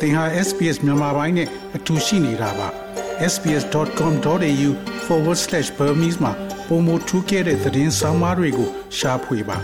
[0.00, 2.68] သင်ဟာ SPS မြန်မာပိုင်းနဲ့အတူရှိနေတာပါ
[3.32, 6.32] sbs.com.au/burmese မှာ
[6.66, 9.58] ပုံမထူးခဲ့တဲ့သတင်းစာမားတွေကိုရှားဖွေပါ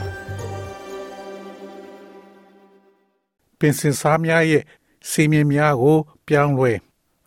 [3.58, 4.62] ပင်စင်စားများရဲ့
[5.10, 6.72] စီမင်းများကို ပြောင်းလဲ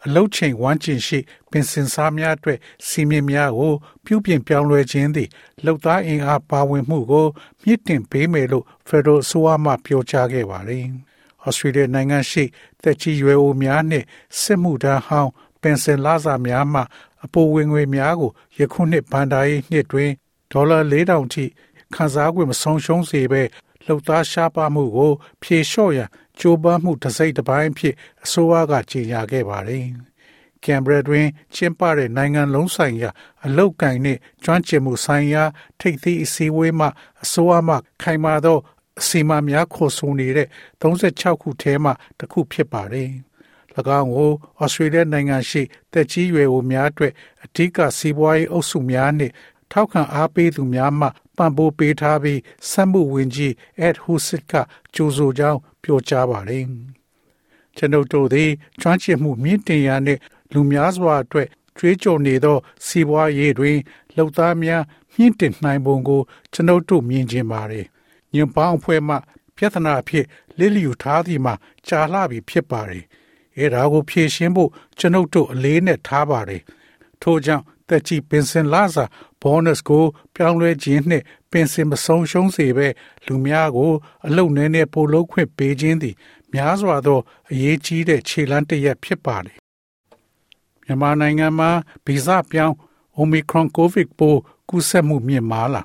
[0.05, 1.19] အလုတ်ချိန်ဝမ်းကျင်ရှိ
[1.51, 3.73] ပင်စင်စားများအတွက်စီမင်းများကို
[4.05, 5.29] ပြုပြင်ပြောင်းလဲခြင်းသည်
[5.65, 7.27] လောက်သားအင်အားပါဝင်မှုကို
[7.63, 10.85] မြင့်တင်ပေးမယ်လို့ဖက်ဒရယ်အစိုးရမှပြောကြားခဲ့ပါတယ်။
[11.45, 12.43] ဩစတြေးလျနိုင်ငံရှိ
[12.83, 14.05] တက်ကြီးရွယ်အိုများနှင့်
[14.39, 16.81] စစ်မှုထမ်းဟောင်းပင်စင်လာစာများမှ
[17.25, 20.11] အပိုဝင်ငွေများကိုယခုနှစ်ဘန်ဒါရေးနှစ်တွင်
[20.51, 21.45] ဒေါ်လာ4000ထိ
[21.93, 23.43] ခန်းစား권မဆုံးရှုံးစေဘဲ
[23.85, 29.85] လှုပ်သားရှားပါမှုကို ဖြေလျှော့ရန်ကြိုးပမ်းမှုတစ်စိတ်တစ်ပိုင်းဖြစ်အစိုးရကကြေညာခဲ့ပါတယ်။
[30.65, 33.09] ကင်ဘရာတွင်ကျင်းပတဲ့နိုင်ငံလုံးဆိုင်ရာ
[33.45, 35.43] အလုတ်ကင်နှင့်ကျွမ်းကျင်မှုဆိုင်ရာ
[35.79, 36.87] ထိပ်သီးအစည်းအဝေးမှ
[37.23, 38.57] အစိုးရမှခိုင်မာသော
[38.99, 40.47] အစီအမံများခေါ်ဆိုနေတဲ့
[40.81, 43.09] 36ခုထဲမှတစ်ခုဖြစ်ပါတယ်။၎
[43.99, 47.13] င်းကိုဩစတြေးလျနိုင်ငံရှိတက်ကြီးရွယ်အိုများအတွက်
[47.43, 49.33] အထူးကစီးပွားရေးအုပ်စုများနှင့်
[49.71, 53.51] ထောက်ခံအားပေးသူများမှပံ့ပိုးပေးထားပြီးစက်မှုဝင်ကြီး
[53.87, 54.53] Ed Husit က
[54.93, 56.65] ကြိုဆိုကြောင်းပြောကြားပါတယ်။
[57.77, 60.21] ကျွန်ုပ်တို့သည်ကျွမ်းကျင်မှုမြင့်တင်ရာနှင့်
[60.53, 63.77] လူများစွာအတွက်ကြွေးကြော်နေသော စီးပွားရေးတွင်
[64.15, 64.83] လှုပ်သားများ
[65.15, 66.21] မြင့်တင်နိုင်ပုံကို
[66.53, 67.85] ကျွန်ုပ်တို့မြင်ကျင်ပါတယ်
[68.33, 69.15] ညင်ပေါင်းအဖွဲ့မှ
[69.55, 70.25] ပြဿနာအဖြစ်
[70.57, 71.53] လစ်လျူထားသည်မှာ
[71.87, 73.03] ကြာလှပြီဖြစ်ပါတယ်။
[73.57, 76.61] အဲဒါကိုဖြေရှင်းဖို့ကျွန်ုပ်တို့အလေးနဲ့ထားပါတယ်။
[77.21, 79.05] ထို့ကြောင့်တက်ချီပင်စင်လာစာ
[79.41, 80.03] ဘောနစ်ကို
[80.35, 82.87] ပြောင်းလဲခြင်းနှင့်ပင်စင်မဆုံးရှုံးစေဘဲ
[83.25, 83.91] လူများကို
[84.27, 86.15] အလုံနည်းနည်းပိုလုံးခွင့်ပေးခြင်းသည်
[86.53, 87.19] များစွာသော
[87.51, 89.57] အရေးကြီးတဲ့ခြေလှမ်းတစ်ရပ်ဖြစ်ပါတယ်။
[90.83, 91.69] မြန်မာနိုင်ငံမှာ
[92.05, 92.75] ဗီဇပြောင်း
[93.19, 94.39] Omicron COVID ပိုး
[94.69, 95.81] ကူးစက်မှုမြင့်မားလာ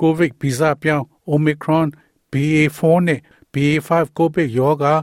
[0.00, 1.88] COVID ဗီဇပြောင်း Omicron
[2.32, 3.20] BA4 နဲ့
[3.52, 4.94] BA5 ကိုဗစ်ရောဂါ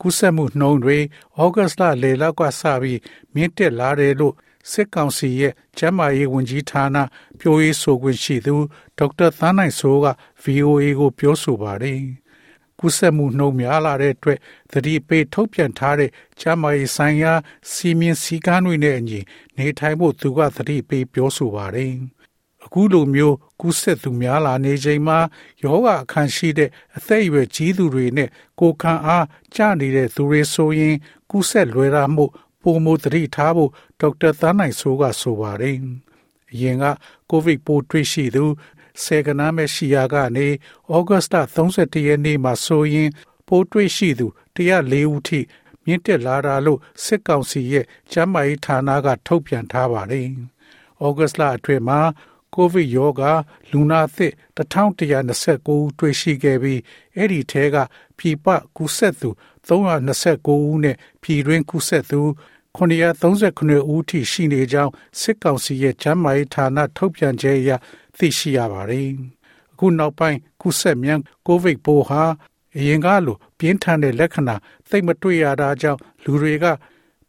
[0.00, 0.98] ကူးစက်မှုနှုန်းတွေ
[1.38, 3.00] ဩဂတ်လလေလောက်ကစပြီး
[3.34, 4.34] မြင့်တက်လာတယ်လို့
[4.70, 6.96] စစ်ကောင်စီရဲ့ကျန်းမာရေးဝန်ကြီးဌာန
[7.38, 8.54] ပြောရေးဆိုခွင့်ရှိသူ
[8.98, 10.06] ဒေါက်တာသန်းနိုင်စိုးက
[10.42, 12.00] VOA ကိုပြောဆိုပါတယ်။
[12.78, 14.38] ကူးစက်မှုနှုန်းများလာတဲ့အတွက်
[14.72, 16.10] သတိပေးထုတ်ပြန်ထားတဲ့
[16.40, 17.32] ကျန်းမာရေးဆိုင်ရာ
[17.70, 19.20] စီမင်းစည်းကမ်းတွေနဲ့အညီ
[19.56, 21.94] နေထိုင်ဖို့သူကသတိပေးပြောဆိုပါတယ်။
[22.64, 25.18] အခုလိုမျိုးကူးစက်သူများလာနေချိန်မှာ
[25.62, 28.28] ယောဂအခန့်ရှိတဲ့အသက်အရွယ်ကြီးသူတွေနဲ့
[28.60, 30.96] ကိုခံအားကျနေတဲ့သူတွေဆိုရင်
[31.30, 32.24] ကူးစက်လွယ်တာမှု
[32.62, 33.70] ပုံမသတိထားဖို့
[34.00, 35.76] ဒေါက်တာသန်းနိုင်ဆိုးကဆိုပါတယ်။
[36.52, 36.84] အရင်က
[37.30, 38.44] ကိုဗစ်ပိုးတွေ့ရှိသူ
[39.02, 40.46] ဆေကနာမဲရှိယာကနေ
[40.92, 43.10] ဩဂတ်စ်လ31ရက်နေ့မှာဆိုရင်
[43.48, 44.26] ပိုးတွေ့ရှိသူ
[44.56, 45.40] 104ဦးထိ
[45.84, 50.26] မြင့်တက်လာတာလို့စစ်ကောင်စီရဲ့ကျန်းမာရေးဌာနကထုတ်ပြန်ထားပါတယ်။
[51.04, 52.00] ဩဂတ်စ်လအတွင်းမှာ
[52.54, 53.32] ကိုဗစ်ရောဂါ
[53.70, 56.80] လူနာအသစ်1129ဦးတွေ့ရှိခဲ့ပြီး
[57.16, 57.76] အဲ့ဒီထဲက
[58.18, 59.28] ပြည်ပကူးစက်သူ
[59.68, 62.20] 329ဦးနဲ့ပြည်တွင်းကူးစက်သူ
[62.76, 67.70] 939ဦးထိရှိနေကြောင်းစစ်ကောင်စီရဲ့ကျန်းမာရေးဌာနထုတ်ပြန်ချက်အရ
[68.18, 69.08] သိရှိရပါတယ်။
[69.72, 72.22] အခုနောက်ပိုင်းကူးစက်မြန်ကိုဗစ်ပိုးဟာ
[72.76, 74.56] အရင်ကလိုပြင်းထန်တဲ့လက္ခဏာ
[74.88, 76.64] သိမတွေ့ရတာကြောင့်လူတွေက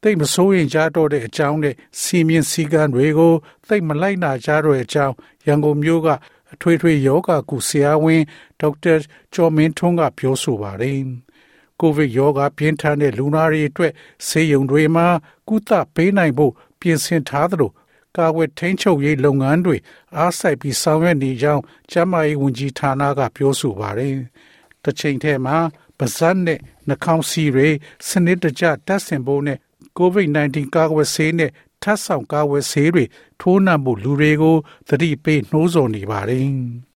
[0.02, 3.34] သိမစိုးရင်ကြတော့တဲ့အကြောင်းနဲ့စီမင်းစည်းကမ်းတွေကို
[3.68, 5.14] သိမလိုက်နာကြတော့တဲ့အကြောင်း
[5.46, 6.08] ရန်ကုန်မြို့က
[6.54, 8.24] အထွေထွေယောဂကုဆရာဝန်
[8.60, 8.94] ဒေါက်တာ
[9.34, 11.00] ကျော်မင်းထွန်းကပြောဆိုပါတယ်။
[11.80, 13.94] ကိုဗစ်ယောဂပြင်းထန်တဲ့လူနာတွေအတွက်
[14.28, 15.08] ဆေးရုံတွေမှာ
[15.48, 17.72] ကုသပေးနိုင်ဖို့ပြင်ဆင်ထားသလို
[18.18, 19.78] ကာဝယ်ထိန်းချုပ်ရေးလုပ်ငန်းတွေ
[20.18, 21.62] အားစိုက်ပြီးဆောင်ရွက်နေကြောင်း
[21.92, 24.16] ကျန်းမာရေးဝန်ကြီးဌာနကပြောဆိုပါတယ်။
[24.84, 25.58] တစ်ချိန်တည်းမှာ
[25.98, 27.68] ပါဇက်နဲ့နှာခေါင်းစီးတွေ
[28.08, 29.60] စနစ်တကျတက်ဆင်ဖို့နဲ့
[30.00, 31.52] COVID-19 ကာကွယ်ဆေးနဲ့
[31.84, 33.04] ထပ်ဆောင်ကာကွယ်ဆေးတွေ
[33.42, 34.56] ထိုးနှံမှုလူတွေကို
[34.88, 36.48] သတိပေးနှိုးဆော်နေပါတယ်။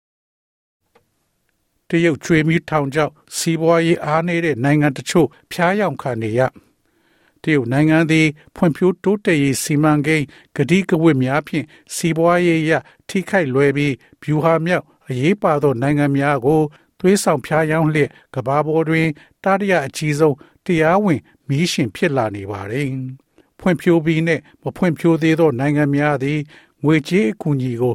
[1.89, 6.41] တရုတ်ကျွေးမီထောင်ကြောင့်စီးပွားရေးအားနည်းတဲ့နိုင်ငံတချို့ဖျားယောင်ခံနေရ
[7.43, 10.25] တရုတ်နိုင်ငံသည်ဖွံ့ဖြိုးတိုးတက်ရေးစီမံကိန်း
[10.55, 12.71] ဂတိကဝတ်များဖြင့်စီးပွားရေးရ
[13.09, 16.61] ထိခိုက်လွယ်ပြီးဗျူဟာမြောက်အရေးပါသောနိုင်ငံများကို
[16.99, 19.07] သွေးဆောင်ဖျားယောင်းလျက်ကဘာပေါ်တွင်
[19.43, 21.19] တတိယအကြီးဆုံးတရားဝင်
[21.51, 22.87] မီးရှင်ဖြစ်လာနေပါတယ်။
[23.59, 26.39] ဖွံ့ဖြိုးပြီးနဲ့မဖွံ့ဖြိုးသေးသောနိုင်ငံများသည်
[26.83, 27.93] ငွေကြေးအကူအညီကို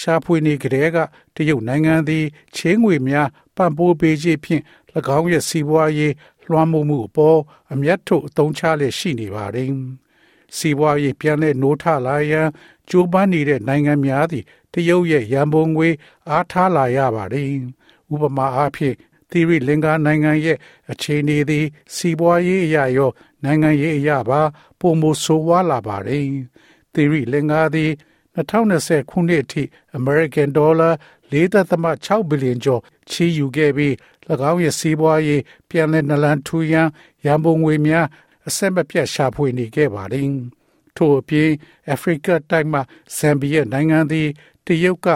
[0.00, 0.96] ရှာဖွေနေကြတဲ့က
[1.34, 2.24] တရုတ်နိုင်ငံသည်
[2.56, 4.62] ချင်းငွေများပံ့ပိုးပေးခြင်းဖြင့်၎
[5.16, 6.14] င်းရဲ့စီးပွားရေး
[6.48, 7.38] လွှမ်းမိုးမှုအပေါ်
[7.72, 9.70] အမျက်ထုတ်အသုံးချလျက်ရှိနေပါတယ်။
[10.56, 12.48] စီးပွားရေးပြန်လည်နိုးထလာရန်
[12.90, 15.88] ကြိုးပမ်းနေတဲ့နိုင်ငံများသည်တရုတ်ရဲ့ရန်ပုံငွေ
[16.28, 17.46] အားထားလာရပါတယ်။
[18.12, 18.96] ဥပမာအားဖြင့်
[19.34, 20.58] သီရိလင်္ကာနိုင်ငံရဲ့
[20.92, 23.10] အခြေအနေသည် စီးပွားရေးအရာရော
[23.44, 24.40] နိုင်ငံရေးအရာပါ
[24.80, 26.26] ပုံမဆိုးဝါးလာပါတယ်။
[26.92, 27.90] သီရိလင်္ကာသည်
[28.36, 29.62] 2020ခုနှစ်အထိ
[29.98, 30.92] American Dollar
[31.30, 33.92] 4.6ဘီလီယံကျော်ချီးယူခဲ့ပြီး၎
[34.50, 36.88] င်းရဲ့စီးပွားရေးပြန်လည်နလန်ထူရန်
[37.24, 38.06] ရန်ပုံငွေများ
[38.48, 40.28] အဆက်မပြတ်ရှာဖွေနေခဲ့ပါတယ်။
[40.96, 41.50] ထို့အပြင်
[41.90, 42.80] အာဖရိကတိုက်မှ
[43.16, 44.28] ဇမ်ဘီယာနိုင်ငံသည်
[44.66, 45.08] တရုတ်က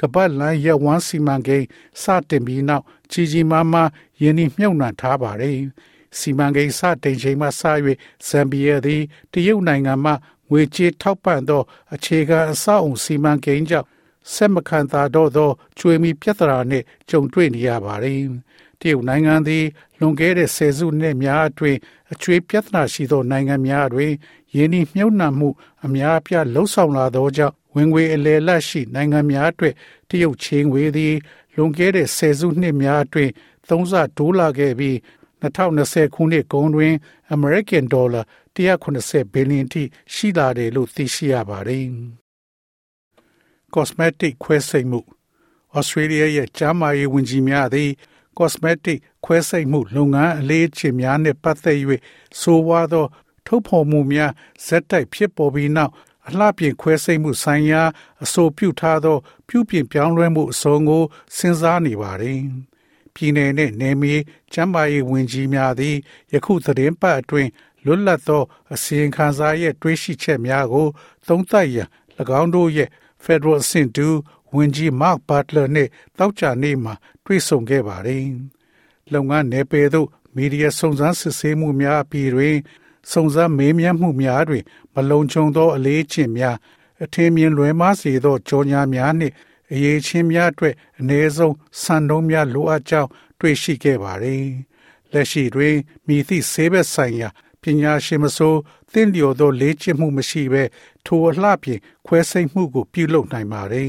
[0.00, 1.66] ကပတ်လန်ရက်ဝမ်းစီမံကိန်း
[2.02, 5.58] စတင်ပြီးနောက်ကြီးကြီးမားမားယင်းနှမြုပ်နှံထားပါတယ်။
[6.18, 7.50] စီမံကိန်းစတင်ချိန်မှစ၍
[8.28, 9.02] ဇမ်ဘီယာသည်
[9.32, 10.12] တရုတ်နိုင်ငံမှ
[10.50, 11.62] ငွေကြေးထောက်ပံ့သော
[11.94, 13.88] အခြေခံအဆောက်အုံစီမံကိန်းကြောင့်
[14.32, 18.20] ဆက်မခံသာတော့သောကျွေးမီပြဿနာနှင့်ကြုံတွေ့နေရပါတယ်။
[18.80, 19.64] တရုတ်နိုင်ငံသည်
[19.98, 21.78] လွန်ခဲ့တဲ့ဆယ်စုနှစ်များအတွင်း
[22.12, 24.12] အကျွေးပြဿနာရှိသောနိုင်ငံများတွင်
[24.56, 25.48] ယင်းနှမြုပ်နှံမှု
[25.86, 29.74] အများအပြားလှုံ့ဆော်လာသောကြောင့်ဝင်ငွေအလယ်လတ်ရှိနိုင်ငံများအတွက်
[30.08, 31.14] တရုတ်ချင်းငွေသည်
[31.54, 33.32] လွန်ခဲ့တဲ့ဆယ်စုနှစ်များအတွင်း
[33.68, 34.96] သုံးဆတိုးလာခဲ့ပြီး
[35.42, 36.94] 2020ခုနှစ်ကုန်တွင်
[37.34, 38.24] American Dollar
[38.56, 39.82] 180ဘီလီယံထိ
[40.14, 41.86] ရှိလာတယ်လို့သိရှိရပါတယ်။
[43.74, 45.00] Cosmetic ခွဲစိတ်မှု
[45.78, 47.90] Australia ရဲ့ကျန်းမာရေးဝန်ကြီးများသည်
[48.38, 51.78] cosmetic ခွဲစိတ်မှုလုပ်ငန်းအလေးအကျင့်များနှင့်ပတ်သက်၍
[52.40, 53.06] ဆိုဝါသော
[53.46, 54.32] ထုတ်ဖော်မှုများ
[54.66, 55.92] ဇက်တိုက်ဖြစ်ပေါ်ပြီးနောက်
[56.28, 57.82] အလှပြင်ခွဲစိတ်မှုဆိုင်ရာ
[58.24, 59.18] အဆိုပြုထားသော
[59.48, 61.04] ပြုပြင်ပြောင်းလဲမှုအစုံကို
[61.36, 62.40] စဉ်းစားနေပါတယ်။
[63.14, 64.16] ပြည်내နှင့်နယ်မြေ
[64.52, 65.96] ကျန်းမာရေးဝန်ကြီးများသည်
[66.32, 67.50] ယခုသတင်းပတ်အတွင်း
[67.84, 68.42] လွတ်လပ်သော
[68.74, 70.88] အစီရင်ခံစာရဲ့တွေးရှိချက်များကို
[71.26, 71.88] သုံးသပ်ရန်၎
[72.40, 72.88] င်းတို့ရဲ့
[73.24, 74.06] Federal အဆင့်တူ
[74.54, 76.94] ဝန်ကြီး Mark Butler နှင့်တောက်ကြနေ့မှာ
[77.24, 78.24] တွေ့ဆုံခဲ့ပါတယ်။
[79.12, 82.56] လုပ်ငန်းနယ်ပယ်သို့မီဒီယာစုံစမ်းစစ်ဆေးမှုများအပြီးတွင်
[83.10, 84.64] စုံစမ်းမေးမြန်းမှုများတွင်
[84.94, 86.56] မလုံခြုံသောအလေးအကျင့်များ
[87.04, 89.34] အထင်မြင်လွဲမှားစေသောကြောညာများနှင့်
[89.72, 93.10] အရေးချင်းများအတွက်အ ਨੇ ဆုံးစံနှုန်းများလိုအပ်ကြောင်း
[93.40, 94.46] တွေ့ရှိခဲ့ပါသည်။
[95.12, 97.28] လက်ရှိတွင်မိသည့်ဆေးဘက်ဆိုင်ရာ
[97.62, 98.54] ပညာရှင်မဆို
[98.92, 100.64] သင်လျော်သောလေ့ကျင့်မှုမရှိဘဲ
[101.04, 103.84] ထိုအလှပြင်ခွဲစိတ်မှုကိုပြုလုပ်နိုင်ပါ रे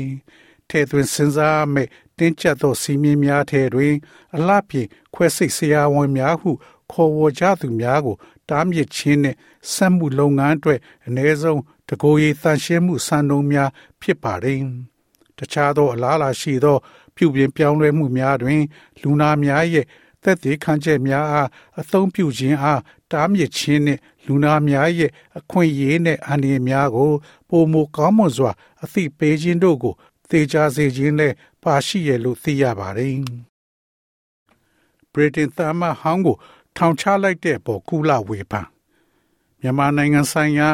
[0.70, 1.88] ထဲသွင်းစဉ်းစားမဲ့
[2.18, 3.96] တင်းကျပ်သောစီမင်းများထဲတွင်
[4.36, 6.52] အလှပြင်ခွဲစိတ်ဆရာဝန်များဟု
[6.92, 8.16] ခေါ်ဝေါ်ကြသူများကို
[8.50, 9.38] တားမြစ်ခြင်းနှင့်
[9.74, 13.70] စက်မှုလုပ်ငန်းအတွက်အ ਨੇ ဆုံးတကိုယ်ရည်တန်ရှင်းမှုစံနှုန်းများ
[14.02, 14.60] ဖြစ်ပါတယ်။
[15.38, 16.78] တခြားသောအလားအလာရှိသော
[17.16, 18.62] ပြုပြင်ပြောင်းလဲမှုများတွင်
[19.02, 19.86] လူနာများရဲ့
[20.24, 21.50] သက်သေခံချက်များအား
[21.80, 22.82] အသုံးပြုခြင်းအား
[23.12, 27.12] တားမြစ်ခြင်းနှင့်လူနာများရဲ့အခွင့်အရေးနှင့်အန္တရာယ်များကို
[27.50, 28.52] ပုံမကောင်းမွန်စွာ
[28.84, 29.94] အသိပေးခြင်းတို့ကို
[30.30, 31.34] သေချာစေခြင်းနဲ့
[31.64, 33.16] ပါရှိရလို့သိရပါတယ်။
[35.14, 36.36] Britain သမဟောင်းကို
[36.78, 38.68] ထောင်ချလိုက်တဲ့ပေါ်ကုလဝေဖန်
[39.62, 40.70] မြန်မာနိုင်ငံဆိုင်ရာ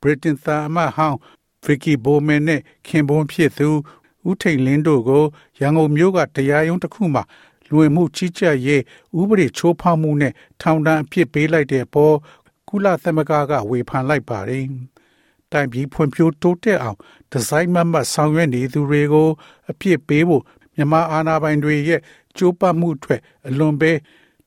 [0.00, 1.18] Britain သမဟောင်း
[1.64, 3.68] Vicky Bowman နဲ့ခင်ပွန်းဖြစ်သူ
[4.28, 5.24] ဦးထိန်လင်းတို့ကို
[5.60, 7.22] ရန်ကုန်မြို့ကတရားရုံးတစ်ခုမှာ
[7.68, 8.82] လူဝင်မှုကြီးကြပ်ရေး
[9.18, 12.14] ဥပဒေချိုးဖောက်မှုနဲ့ထောင်ဒဏ်အပြစ်ပေးလိုက်တဲ့ပေါ်
[12.68, 14.64] ကုလသမဂ္ဂကဝေဖန်လိုက်ပါတယ်။
[15.52, 16.98] တိုင်ပြည်ဖွံ့ဖြိုးတိုးတက်အောင်
[17.32, 19.28] ဒီဇိုင်းမတ်မတ်ဆောင်ရွက်နေသူတွေကို
[19.70, 20.42] အပြစ်ပေးဖို့
[20.74, 22.00] မြန်မာအာဏာပိုင်တွေရဲ့
[22.36, 23.16] ကြိုးပမ်းမှုတွေ
[23.48, 23.92] အလွန်ပဲ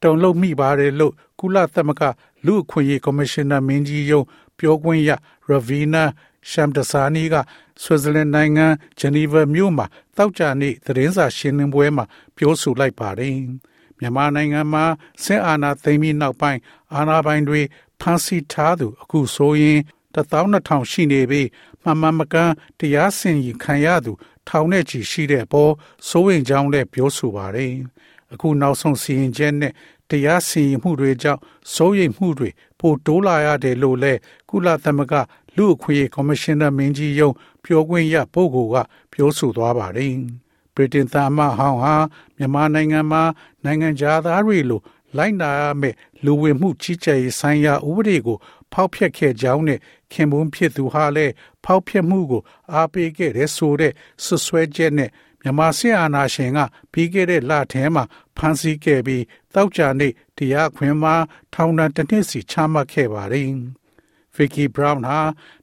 [0.03, 2.03] တုံ့လုံမိပါတယ်လို့ကုလသမဂ္ဂ
[2.45, 4.25] လူ့အခွင့်အရေးကော်မရှင်နာမင်းကြီးရုံး
[4.57, 5.11] ပြောခွင့်ရ
[5.49, 6.03] Ravina
[6.51, 7.35] Shamdasani က
[7.83, 8.67] ဆွစ်ဇာလန်နိုင်ငံ
[8.99, 9.85] ဂျနီဗာမြို့မှာ
[10.17, 12.05] တောက်ကြနေ့သတင်းစာရှင်းလင်းပွဲမှာ
[12.35, 13.35] ပြောဆိုလိုက်ပါတယ်။
[13.99, 14.85] မြန်မာနိုင်ငံမှာ
[15.23, 16.59] စစ်အာဏာသိမ်းပြီးနောက်ပိုင်း
[16.93, 17.61] အာဏာပိုင်တွေ
[18.01, 19.79] ဖမ်းဆီးထားသူအခုဆိုရင်
[20.15, 21.47] 12000ရှိနေပြီး
[21.83, 24.11] မှန်မှန်မကန်တရားစင်ရင်ခံရသူ
[24.47, 25.73] ထောင်နဲ့ချီရှိတဲ့အပေါ်
[26.07, 27.73] စိုးရင်ကြောင်းလည်းပြောဆိုပါတယ်။
[28.33, 29.73] အခုနောက်ဆုံးစီရင်ချက်နဲ့
[30.09, 31.41] တရားစီရင်မှုတွေကြောင့်
[31.73, 32.49] စိုးရိမ်မှုတွေ
[32.79, 35.13] ပိုတိုးလာရတယ်လို့လည်းကုလသမဂ္ဂ
[35.55, 37.29] လူ့အခွင့်အရေးကော်မရှင်နာမင်းကြီးယုံ
[37.63, 38.77] ပြောခွင့်ရပုဂ္ဂိုလ်က
[39.13, 40.13] ပြောဆိုသွားပါတယ်။
[40.75, 41.93] ဗြိတိန်သားမဟောင်းဟာ
[42.37, 43.23] မြန်မာနိုင်ငံမှာ
[43.63, 43.89] နိုင်ငံ
[44.25, 44.81] သားတွေလို
[45.17, 48.37] လိုက်နာရမယ့်လူဝင်မှုကြီးကြပ်ရေးဆိုင်ရာဥပဒေကို
[48.73, 49.79] ဖောက်ဖျက်ခဲ့ကြောင်းနဲ့
[50.11, 52.41] ခင်ပွန်းဖြစ်သူဟာလည်းဖောက်ဖျက်မှုကို
[52.73, 55.09] အားပေးခဲ့တဲ့ဆိုတဲ့ဆွဆွဲချက်နဲ့
[55.41, 56.59] မြန်မာစစ်အာဏာရှင်က
[56.91, 58.03] ပြီးခဲ့တဲ့လထဲမှာ
[58.37, 61.15] ဖမ်းဆီးခဲ့ပြီးတောက်ကြနေ့တရားခွင်မှာ
[61.53, 63.51] ထောင်ဒဏ်တစ်နှစ်စီချမှတ်ခဲ့ပါတယ်။
[64.35, 65.19] Vicky Brown ဟာ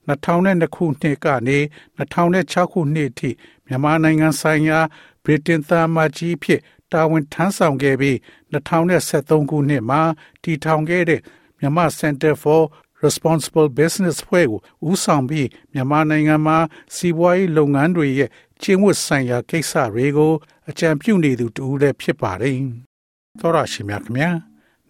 [0.08, 1.58] 2002ခုနှစ်ကနေ
[1.98, 3.30] 2006ခုနှစ်ထိ
[3.66, 4.78] မြန်မာနိုင်ငံဆိုင်ရာ
[5.24, 6.60] ဗြိတိန်သားမကြီးဖြစ်
[6.92, 8.16] တာဝန်ထမ်းဆောင်ခဲ့ပြီး
[8.52, 10.00] 2013ခုနှစ်မှာ
[10.42, 11.20] တည်ထောင်ခဲ့တဲ့
[11.58, 12.62] မြန်မာ Center for
[13.04, 16.58] Responsible Business ဖွဲ့ကိုဦးဆောင်ပြီးမြန်မာနိုင်ငံမှာ
[16.94, 18.30] စီးပွားရေးလုပ်ငန်းတွေရဲ့
[18.62, 20.32] ကျင့်ဝတ်ဆိုင်ရာကိစ္စတွေကို
[20.68, 22.58] အကြံပြုနေသူတူလည်းဖြစ်ပါတယ်။
[23.38, 24.30] သောရရှိမြခင်ဗျာ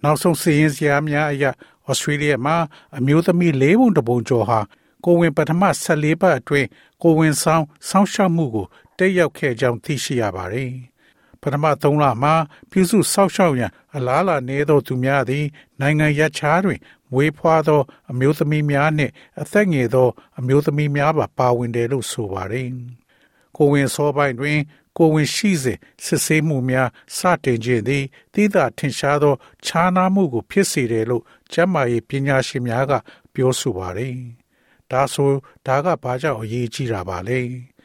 [0.02, 1.44] နောက်ဆုံးစီရင်စရာများအရ
[1.88, 2.56] ဩစတြေးလျမှာ
[2.99, 4.61] အမျိုးသမီး၄ပုံတပုံကျော်ဟာ
[5.04, 6.68] ကိုဝင်ပထမ14ပတ်အတွင်း
[7.02, 8.66] ကိုဝင်ဆောင်စောင့်ရှောက်မှုကို
[8.99, 10.70] တက်ရောက်ခဲ့ကြောင်းသိရှိရပါတယ်။
[11.40, 12.35] ပထမ3လမှာ
[12.70, 15.44] ပြုစုစောင့်ရှောက်ရန်အလားအလာနည်းသောသူများသည်
[15.80, 16.80] နိုင်ငံရခြားတွင်
[17.12, 17.80] မွေးဖွားသော
[18.11, 20.08] အမျိုးသမီးများနှင့်အသက်ငယ်သော
[20.38, 22.68] အမျိုးသမီးများပါပါဝင်တယ်လို့ဆိုပါတယ်။
[23.56, 24.60] ကိုဝင်စောပိုင်းတွင်
[24.96, 29.34] ကိုဝင်ရှိစဉ်စစ်ဆေးမှုများစတင်ခြင်းသည်တိသာထင်ရှားသော
[29.64, 31.22] ခြားနားမှုကို ဖြစ်စေတယ်လို့
[31.52, 32.92] ကျန်းမာရေးပညာရှင်များက
[33.34, 34.16] ပြောဆိုပါတယ်။
[34.90, 35.30] ဒါဆို
[35.66, 37.40] ဒါကဘာကြောင့်အရေးကြီးတာပါလဲ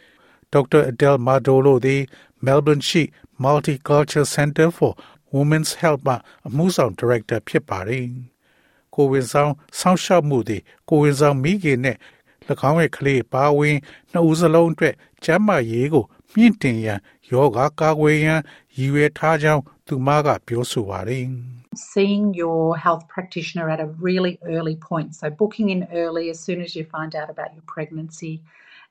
[0.51, 2.01] ။ဒေါက်တာအဒယ်မာဒိုလိုသည်
[2.45, 3.03] Melbourne ရှိ
[3.43, 4.93] Multicultural Center for
[5.33, 6.15] Women's Health မှ
[6.47, 8.05] အမှုဆောင်ဒါရိုက်တာဖြစ်ပါတယ်။
[8.95, 11.97] ကိုဝင်ဆောင် ဆောင်းရှောက်မှုသည်ကိုဝင်ဆောင်မိခင်နဲ့၎
[12.68, 13.76] င်းရဲ့ကလေးပါဝင်
[14.12, 14.94] နှစ်ဦးစလုံးအတွက်
[15.24, 18.40] ကျန်းမာရေးကိုမြင့်တင်ရန်ယောဂကာကွယ်ရန်
[18.76, 21.24] ရည်ရွယ်ထားကြောင်းသူမကပြောဆိုပါတယ်။
[21.92, 25.14] seeing your health practitioner at a really early point.
[25.20, 28.34] So, booking in early as soon as you find out about your pregnancy,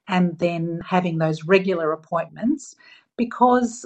[0.08, 2.76] and then having those regular appointments
[3.18, 3.86] because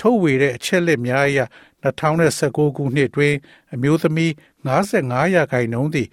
[0.00, 1.40] ထုတ်ဝေတဲ့အချက်လက်များအရ
[1.84, 3.34] 2019ခုနှစ်တွင်
[3.74, 4.30] အမျိုးသမီး
[4.84, 6.08] 55ရာခိုင်နှုန်းသည်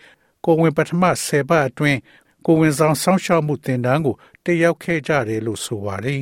[0.46, 2.00] ကိုဝင်ပထမ10ပတ်အတွင်း
[2.46, 4.16] ကိုဝင်ဆောင်ဆောင်းရှောက်မှုတင်ဒန်းကို
[4.46, 6.22] တက်ရောက်ခဲ့ကြတယ်လို့ဆိုပါတယ်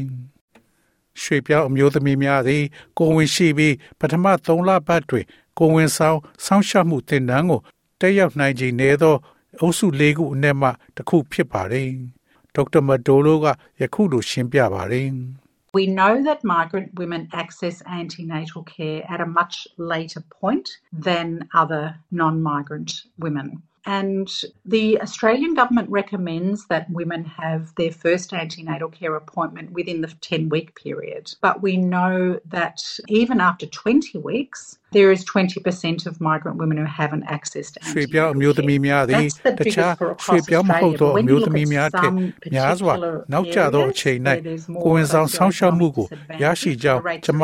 [1.22, 2.64] ။ရွှေပြောင်းအမျိုးသမီးများသည်
[2.98, 5.26] ကိုဝင်ရှိပြီးပထမ3လပတ်တွင်
[5.60, 7.62] ကိုဝင်ဆောင်ဆောင်းရှောက်မှုတင်ဒန်းကို
[8.00, 9.16] တက်ရောက်နိုင်ခြင်းနေသော
[9.62, 11.90] အုပ်စု၄ခုအနက်မှတစ်ခုဖြစ်ပါတယ်။
[12.56, 13.46] ဒေါက်တာမဒိုလိုက
[13.82, 15.10] ယခုလိုရှင်းပြပါတယ်။
[15.76, 21.98] We know that migrant women access antenatal care at a much later point than other
[22.10, 23.62] non migrant women.
[23.86, 24.28] And
[24.66, 30.50] the Australian government recommends that women have their first antenatal care appointment within the 10
[30.50, 31.34] week period.
[31.42, 36.86] But we know that even after 20 weeks, there is 20% of migrant women who
[36.86, 38.74] haven't accessed antenatal care.
[39.08, 40.98] That's the biggest for across Australia.
[40.98, 47.02] But when you look at some particular areas, where there's more focus on disadvantage, the
[47.02, 47.40] rates are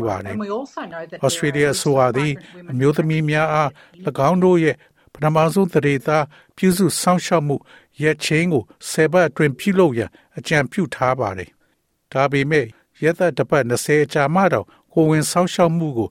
[0.00, 0.22] lower.
[0.26, 2.32] And we also know that ဩစတြေးလျအစိုးရသည်
[2.72, 3.68] အမျိုးသမီးများအား၎
[4.28, 4.76] င်းတို့ရဲ့
[5.14, 6.24] ပထမဆုံးတရေသား
[6.56, 7.56] ပြုစုစောင့်ရှောက်မှု
[8.02, 11.50] ရက်ချင်းကိုဆယ်ပတ်အတွင်းပြုလုပ်ရန်အကြံပြုထားပါတယ်။
[12.12, 12.66] ဒါပေမဲ့
[13.02, 16.08] ရက်သက်တစ်ပတ်20အကြာမှတော့ကိုဝင်စောင့်ရှောက်မှုကို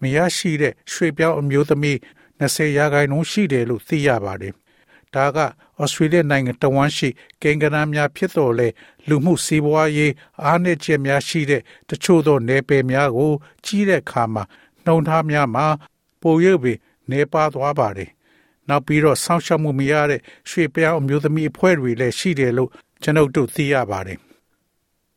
[0.00, 1.96] မရရှိတဲ့ရွှေပြောင်းအမျိုးသမီး
[2.40, 4.52] 20ရာခိုင်နှုန်းရှိတယ်လို့သိရပါတယ်။
[5.14, 5.38] ဒါက
[5.80, 7.08] ဩစတြေးလျနိုင်ငံတဝမ်းရှိ
[7.42, 8.68] ကင်္ဂနာများဖြစ်တော်လဲ
[9.08, 10.12] လူမှုစီးပွားရေး
[10.44, 13.32] အားနည်းချက်များရှိတဲ့တချို့သောနယ်ပယ်များကို
[13.64, 14.42] ကြီးတဲ့အခါမှာ
[14.84, 15.66] နှုံထားများမှာ
[16.20, 16.78] ပိုရွေပြီး
[17.10, 18.10] နေပါသွားပါတယ်။
[18.68, 22.70] နောက်ပြီးတော့ဆောင်းရှောက်မှုမရတဲ့ရွှေပြောင်းအမျိုးသမီးအဖွဲ့တွေလည်းရှိတယ်လို့
[23.02, 24.18] ကျွန်ုပ်တို့သိရပါတယ်။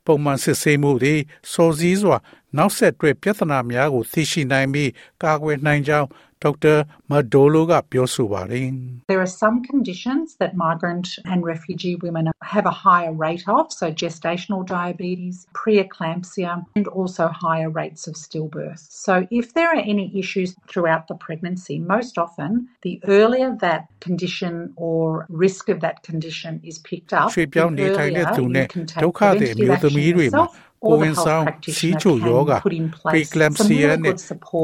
[0.06, 1.16] ပုံမှန်စစ်ဆေးမှုတွေ
[1.52, 2.18] စောစည်းစွာ
[2.58, 4.92] နောက်ဆက်တွဲပြဿနာများကိုသိရှိနိုင်ပြီး
[5.24, 6.08] ကာကွယ်နိုင်ကြောင်း
[6.45, 6.77] Dr.
[7.11, 8.69] Madolo ကပြောဆိုပါတယ်
[9.13, 12.25] There are some conditions that migrant and refugee women
[12.55, 18.83] have a higher rate of, so gestational diabetes, preeclampsia, and also higher rates of stillbirth.
[19.07, 22.51] So if there are any issues throughout the pregnancy, most often
[22.87, 27.47] the earlier that condition or risk of that condition is picked up, the
[28.03, 28.27] earlier
[28.61, 30.66] you can take preventive action yourself ကို
[31.00, 31.46] ဝင်ဆောင်
[31.78, 32.54] စီးချိုယောဂ
[33.12, 34.16] preeclampsia နဲ့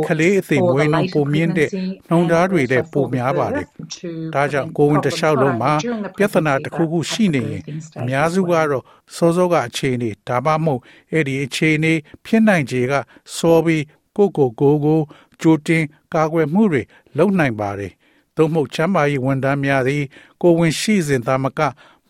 [0.08, 1.70] ကလေးအသိမွေးနှုန်းပုံမြင့်တဲ့
[2.10, 3.66] နှုံသားတွေလည်းပုံများပါတယ်။
[4.34, 5.74] ဒါကြောင့်ကိုဝင်တစ်လျှောက်လုံးမှာ
[6.18, 7.62] ပြဿနာတစ်ခုခုရှိနေရင်
[8.00, 8.84] အများစုကတော့
[9.16, 11.94] စောစောကအခြေအနေဒါမှမဟုတ်အဲ့ဒီအခြေအနေ
[12.26, 12.94] ဖြစ်နိုင်ခြေက
[13.36, 13.84] စောပြီး
[14.18, 15.00] ကိုကိုကိုကို
[15.42, 16.82] ကြိုတင်ကာကွယ်မှုတွေ
[17.18, 17.92] လုပ်နိုင်ပါတယ်။
[18.38, 20.04] သို့မဟုတ်ချမ်းသာရေးဝန်ထမ်းများသည်
[20.42, 21.62] ကိုဝင်ရှိစဉ်သာမက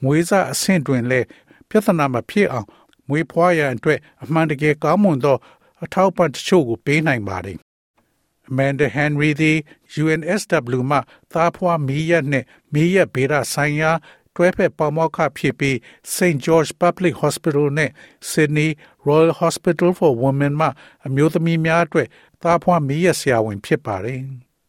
[0.04, 1.28] မွေးစားအဆင့်တွင်လည်း
[1.70, 2.68] ပြဿနာမဖြစ်အောင်
[3.10, 5.38] မွေးဖွားရန်အတွက်အမှန်တကယ်ကောင်းမွန်သော
[5.84, 7.58] အထောက်အပံ့တချို့ကိုပေးနိုင်ပါတယ်။
[8.50, 9.58] Amanda Henry သည်
[10.02, 10.98] UNSW မှ
[11.34, 13.92] သားဖွားမီးရက်နှင့်မီးရက်ဗေဒဆိုင်ရာ
[14.36, 15.76] တွဲဖက်ပေါမောက်ခဖြစ်ပြီး
[16.14, 17.92] St George Public Hospital နဲ့
[18.32, 18.70] Sydney
[19.08, 20.68] Royal Hospital for Women မှ
[21.06, 22.08] အမျိုးသမီးများအတွက်
[22.44, 24.22] သားဖွားမီးရက်ဆရာဝန်ဖြစ်ပါတယ်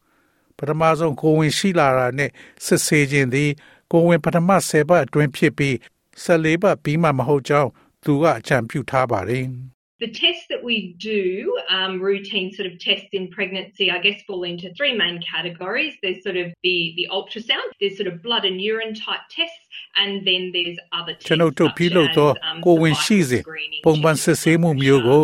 [0.57, 2.31] ။ပထမဆုံးကိုဝင်ရှိလာတာနဲ့
[2.65, 3.51] စစ်ဆေးခြင်းသည်
[3.91, 5.75] ကိုဝင်ပထမ10ပတ်အတွင်းဖြစ်ပြီး
[6.25, 7.71] 14ပတ်ပြီးမှမဟုတ်ကြောင်း
[8.04, 9.46] သူကအကြံပြုထားပါတယ်
[10.00, 14.44] The tests that we do, um, routine sort of tests in pregnancy, I guess fall
[14.52, 15.94] into three main categories.
[16.02, 19.66] There's sort of the, the ultrasound, there's sort of blood and urine type tests,
[20.02, 22.30] and then there's other tests ကျွန်ုပ်တို့ပြုလုပ်သော
[22.66, 23.44] ကိုဝင်ရှိစဉ်
[23.86, 25.24] ပုံမှန်စစ်ဆေးမှုမျိုးကို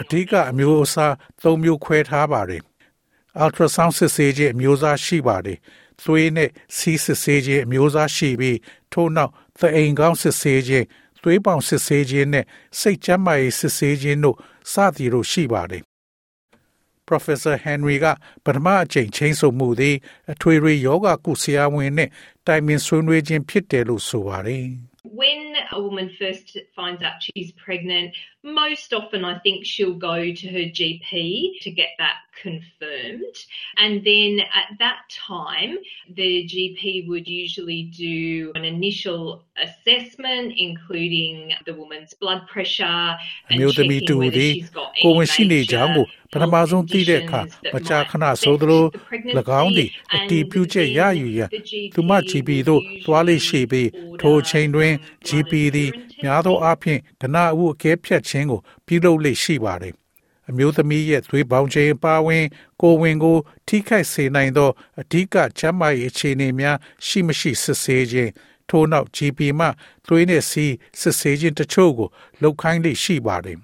[0.00, 1.12] အဓိကအမျိုးအစား
[1.42, 2.62] ၃မျိုးခွဲထားပါတယ်။
[3.42, 5.58] ultrasound စစ်ဆေးခြင်းအမျိုးအစားရှိပါတယ်။
[6.02, 8.58] သွေးနဲ့စီးစစ်ဆေးခြင်းအမျိုးအစားရှိပြီး
[8.92, 10.86] ထို့နောက်သအိမ်ကောင်းစစ်ဆေးခြင်း
[11.25, 12.45] သွေးပေါင်စစ်ဆေးခြင်းနဲ့
[12.79, 14.37] စိတ်ကျန်းမာရေးစစ်ဆေးခြင်းတို့
[14.71, 15.83] စသည်တို့ရှိပါတယ်
[17.09, 18.05] Professor Henry က
[18.45, 19.95] ပထမအကြိမ်ချင်းဆိုမှုသည်
[20.31, 22.09] အထွေထွေယောဂကုဆရာဝန်နဲ့
[22.47, 24.65] တိုင်ပင်ဆွေးနွေးခြင်းဖြစ်တယ်လို့ဆိုပါတယ်
[25.21, 25.41] When
[25.77, 28.13] a woman first finds out she's pregnant,
[28.44, 33.36] most often I think she'll go to her GP to get that confirmed.
[33.76, 35.76] And then at that time,
[36.14, 43.02] the GP would usually do an initial assessment, including the woman's blood pressure
[43.48, 47.64] အ and မျိုးသမီး checking တူ whether သည် she's got ကို any ဝင်ရှိနေကြောင်းကို major ပထမဆုံးသိတဲ့အခါ conditions
[47.64, 53.88] that မကြာခဏ might ဆိုသလို affect the ၎င်းသည် pregnancy အတီးပြုချက်ရယူရန် and then သူမ GP သို့သွားလေရှိပြီး
[54.20, 54.92] ထိုအချိန်တွင်
[55.26, 55.90] GP သည်
[56.24, 59.95] များသောအားဖြင့်ဒနာအမှုအကဲဖြတ်ခြင်း င်းကိုပြုလုပ်လေ့ရှိပါတယ်
[60.49, 62.45] အမျိုးသမီးရဲ့သွေးပေါင်ချိန်အပါအဝင်
[62.81, 63.37] ကိုယ်ဝင်ကို
[63.67, 64.69] ထိခိုက်စေနိုင်သော
[65.01, 68.31] အဓိကချမ်းမာရေးအခြေအနေများရှိမရှိစစ်ဆေးခြင်း
[68.69, 69.67] ထို့နောက် GP မှ
[70.07, 72.09] သွေးနှင့်စီးစစ်ဆေးခြင်းတချို့ကို
[72.41, 73.59] လုပ်ခိုင်းလေ့ရှိပါတယ်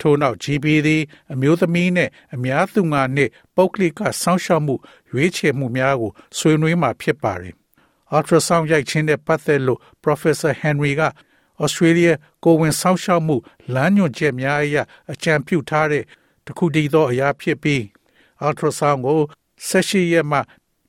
[0.00, 4.74] ထို့နောက် GP သည်အမျိုးသမီးနှင့်အများသူငါနှင့်ပုဂ္ဂလိကစောင့်ရှောက်မှု
[5.10, 7.54] ရွေးချယ်မှုများကိုဆွေးနွေးမှာဖြစ်ပါတယ်။
[8.14, 11.02] ultrasound ရိုက်ခြင်းနဲ့ပတ်သက်လို့ Professor Henry က
[11.64, 12.12] Australia
[12.44, 13.36] ကိုယ်ဝင်စောင့်ရှောက်မှု
[13.74, 14.76] လမ်းညွှန်ချက်များအရ
[15.12, 16.04] အကြံပြုထားတဲ့
[16.46, 17.82] တစ်ခုတည်းသောအရာဖြစ်ပြီး
[18.44, 19.20] ultrasound ကို
[19.68, 20.38] 16ရက်မှ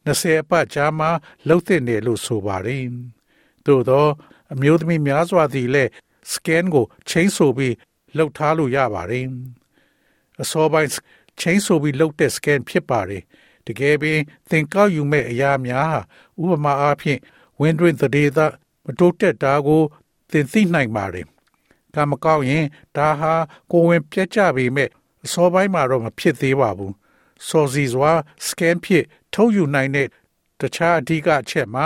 [0.06, 1.08] 20အပတ်ကြာမှ
[1.48, 2.84] လုပ်သင့်တယ်လို့ဆိုပါတယ်။
[3.66, 4.08] သို့သော
[4.54, 5.92] အမျိုးသမီးများစွာသည်လည်း
[6.32, 7.76] scan ကိုချိန်ဆိုပြီး
[8.18, 9.26] လှုပ်ထားလို့ရပါတယ်။
[10.42, 10.90] အစောပိုင်း
[11.40, 13.24] ချိန်ဆိုပြီးလှုပ်တဲ့ scan ဖြစ်ပါတယ်။
[13.68, 14.20] တကယ်ပင်
[14.50, 15.98] သင်ကောက်ယူမဲ့အရာများ
[16.38, 17.20] ဟာဥပမာအားဖြင့်
[17.60, 18.40] ဝင်းတွင်သေသ
[18.86, 19.84] မတိုးတက်တာကို
[20.32, 21.26] သင်သိနိုင်ပါတယ်။
[21.94, 22.66] ကံမကောက်ရင်
[22.96, 23.34] ဒါဟာ
[23.72, 24.90] ကိုယ်ဝင်ပြတ်ကြပေမဲ့
[25.26, 26.94] အစောပိုင်းမှာတော့မဖြစ်သေးပါဘူး။
[27.48, 28.12] စောစီစွာ
[28.48, 29.04] scan ဖြစ်
[29.34, 30.08] ထုတ်ယူနိုင်တဲ့
[30.60, 31.86] တခြားအဓိကအချက်မှာ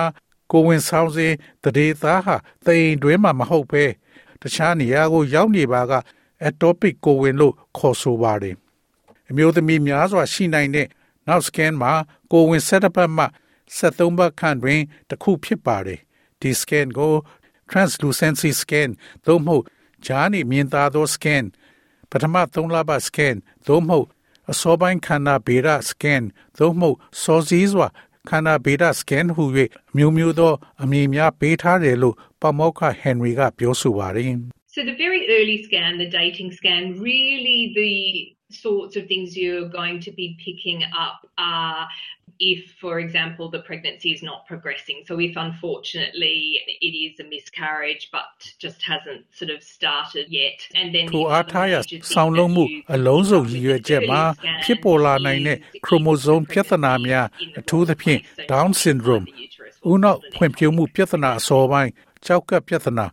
[0.51, 1.33] ကိုယ်ဝင်ဆောင်စဉ်
[1.63, 3.83] တရေသားဟာသိရင်တွင်းမှာမဟုတ်ပဲ
[4.41, 5.93] တခြားနေရာကိုရောက်နေပါက
[6.47, 8.55] atopic ကိုဝင်လို့ခေါ်ဆိုပါတယ်
[9.29, 10.87] အမျိုးသမီးများစွာရှိနိုင်တဲ့
[11.27, 11.91] နောက် scan မှာ
[12.31, 13.25] ကိုဝင်ဆက်တစ်ပတ်မှ
[13.77, 15.99] 73ပတ်ခန့်တွင်တစ်ခုဖြစ်ပါတယ်
[16.41, 17.13] ဒီ scan ကို
[17.70, 18.90] translucency scan
[19.26, 19.64] သို့မဟုတ်
[20.06, 21.44] ဂျားနေမြင်သာသော scan
[22.10, 24.06] ပထမ3လပတ် scan သို့မဟုတ်
[24.50, 26.22] အစောပိုင်းခန္ဓာဗေဒ scan
[26.58, 27.88] သို့မဟုတ်စောစည်းစွာ
[28.28, 29.44] ခန္ဓာဗေဒ scan ဟူ၍
[29.90, 34.34] အမျိုးမျိုးသောအမည်များပေးထားတယ်လို့ပမောက္ခဟန်ရီကပြောဆိုပါတယ်
[34.74, 37.94] So the very early scan, the dating scan, really the
[38.50, 41.88] sorts of things you're going to be picking up are
[42.40, 44.98] if, for example, the pregnancy is not progressing.
[45.08, 48.30] So if unfortunately it is a miscarriage but
[48.64, 50.58] just hasn't sort of started yet.
[50.80, 53.54] And then ထို the အား other ထားရ major thing ဆောင်းလုံးမှု that you အလုံးစုံ pick ရ
[53.54, 57.58] up ည် with ရွယ် the ချက်မှာ early scan ဖြစ်ပေါ်လာနိုင်တဲ့ is if ခရိုမိုဆိုး the ပြဿနာများ pregnancy
[57.60, 61.90] အထူးသဖြင့် in the Down body, so syndrome the uterus ဦးနောက် wasn't ဖွံ့ဖြိုးမှုပြဿနာအစောပိုင်း
[62.24, 63.06] ကြောက်ကပ်ပြဿနာ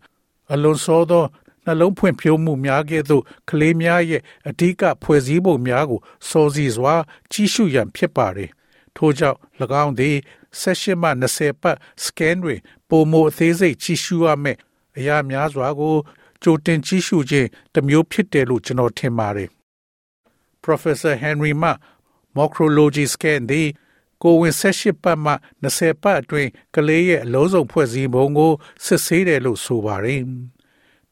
[0.53, 1.23] အလွန်စောသော
[1.65, 6.95] နှလုံးဖွံ့ဖြိုးမှုများကဲ့သို့ကလေးများရဲ့အဓိကဖွဲ့စည်းပုံများကိုစောစီစွာ
[7.31, 8.49] ကြီးစုရန်ဖြစ်ပါတယ်
[8.98, 9.38] ထို့ကြောင့်၎
[9.84, 10.16] င်းသည်
[10.60, 14.56] 16မှ20ပတ် scan တွင်ပုံမအသေးစိတ်ကြီးစုရမယ်
[14.98, 15.96] အရာများစွာကို
[16.42, 19.48] ကြိုတင်ကြီးစုခြင်းတစ်မျိုးဖြစ်တယ်လို့ကျွန်တော်ထင်ပါတယ်
[20.64, 21.70] Professor Henry မှ
[22.36, 23.68] Morphology scan သည်
[24.22, 25.32] ကိုဝင်18ပတ်မှ
[25.62, 28.52] 20ပတ်အတွင်းကလေးရဲ့အလုံးစုံဖွဲ့စည်းပုံကို
[28.84, 30.22] စစ်ဆေးတယ်လို့ဆိုပါတယ်။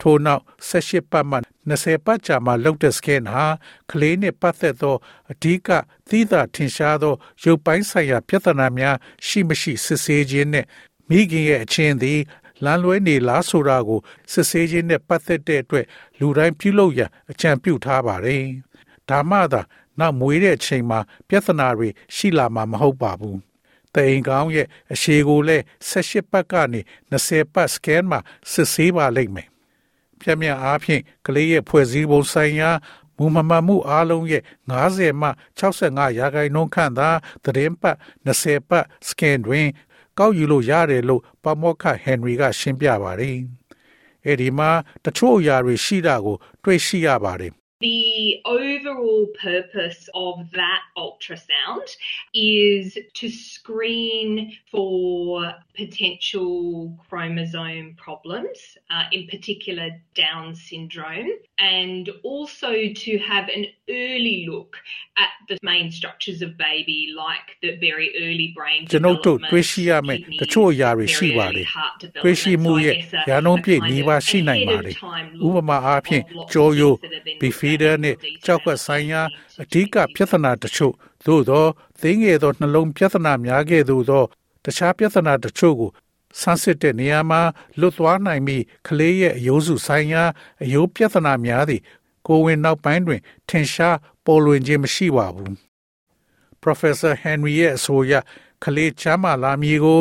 [0.00, 1.38] ထို့နောက်18ပတ်မှ
[1.70, 3.44] 20ပတ်ကြာမှလုပ်တဲ့ scan ဟာ
[3.90, 4.96] ကလေးနှင့်ပတ်သက်သော
[5.30, 5.68] အဓိက
[6.08, 10.66] သီးသာထင်ရှားသောရုပ်ပိုင်းဆိုင်ရာပြဿနာများရှိမရှိစစ်ဆေးခြင်းနှင့်
[11.08, 12.20] မိခင်ရဲ့အချင်းသည်
[12.64, 14.00] လမ်းလွဲနေလားဆိုတာကို
[14.32, 15.86] စစ်ဆေးခြင်းနဲ့ပတ်သက်တဲ့အတွက်
[16.18, 18.44] လူတိုင်းပြုလုပ်ရန်အကြံပြုထားပါတယ်။
[19.08, 19.62] ဒါမှသာ
[19.98, 23.38] နောက်မွေးတဲ့အချိန်မှာပြဿနာတွေရှိလာမှာမဟုတ်ပါဘူး။
[23.94, 26.80] တအိမ်ကောင်းရဲ့အရှိကိုလည်း18ပတ်ကနေ
[27.12, 28.20] 20ပတ်စကန်မှာ
[28.52, 29.48] စစ်ဆေးပါလိမ့်မယ်။
[30.20, 32.70] ပြမြအားဖြင့်ကလေးရဲ့ဖွဲ့စည်းပုံဆိုင်ရာ
[33.18, 34.42] မူမမှန်မှုအားလုံးရဲ့
[34.82, 37.10] 90မှ65ရာခိုင်နှုန်းခန့်သာ
[37.44, 39.66] သတင်းပတ်20ပတ်စကန်တွင်
[40.18, 43.38] ကောက်ယူလို့ရတယ်လို့ပမောက္ခဟန်ရီက ရှင်းပြပါတယ်။
[44.26, 44.70] အဲဒီမှာ
[45.04, 51.87] တချို့အရာတွေရှိတာကို တွေ့ရှိရပါတယ် The overall purpose of that ultrasound
[52.35, 58.59] is to screen for potential chromosome problems,
[58.91, 62.71] uh, in particular Down syndrome, and also
[63.05, 64.73] to have an early look
[65.17, 70.37] at the main structures of baby, like the very early brain ကျွန်ုပ်တို့ development, တွေ့ရှိရမယ့် kidney,
[70.41, 72.81] တချို့အရာတွေရှိ very ပါ early တယ် heart တွေ့ရှိမှု development.
[72.81, 74.83] So I ရဲ့ guess a- ရာနှုန်း a ပြည့် kind နီး of ပါးရှိနိုင် ahead ပါ of
[74.87, 77.41] တယ် time ဥပ look မာအားဖြင့် of lots of ကြောရိုး things
[77.80, 80.94] that have been ဘီ looked ဖီ at ဒါ in နဲ့ more detail ကြောက်ကဆိုင်ရာ and အဓိကပြဿနာတချို့
[81.26, 81.64] သို့သော
[82.00, 84.24] သိငယ်သောနှလုံးပြဿနာများကဲ့သို့သော
[84.64, 85.90] တခြားပြဿနာတချို့ကို
[86.40, 87.40] ဆန်းစစ်တဲ့နေရာမှာ
[87.80, 90.24] လွတ်သွားနိုင်ပြီးကလေးရဲ့အယိုးစုဆိုင်ရာ
[90.62, 91.82] အယိုးပြဿနာများသည့်
[92.26, 95.52] ကိုဝင်နောက်ပိုင်းတွင် ထင်ရှားပေါ်လွင်ခြင်းမရှိပါဘူး
[96.62, 98.12] Professor Henry ရဲ့အဆိုအရ
[98.64, 100.00] ကလေးချမ်းမာလာမည်ကို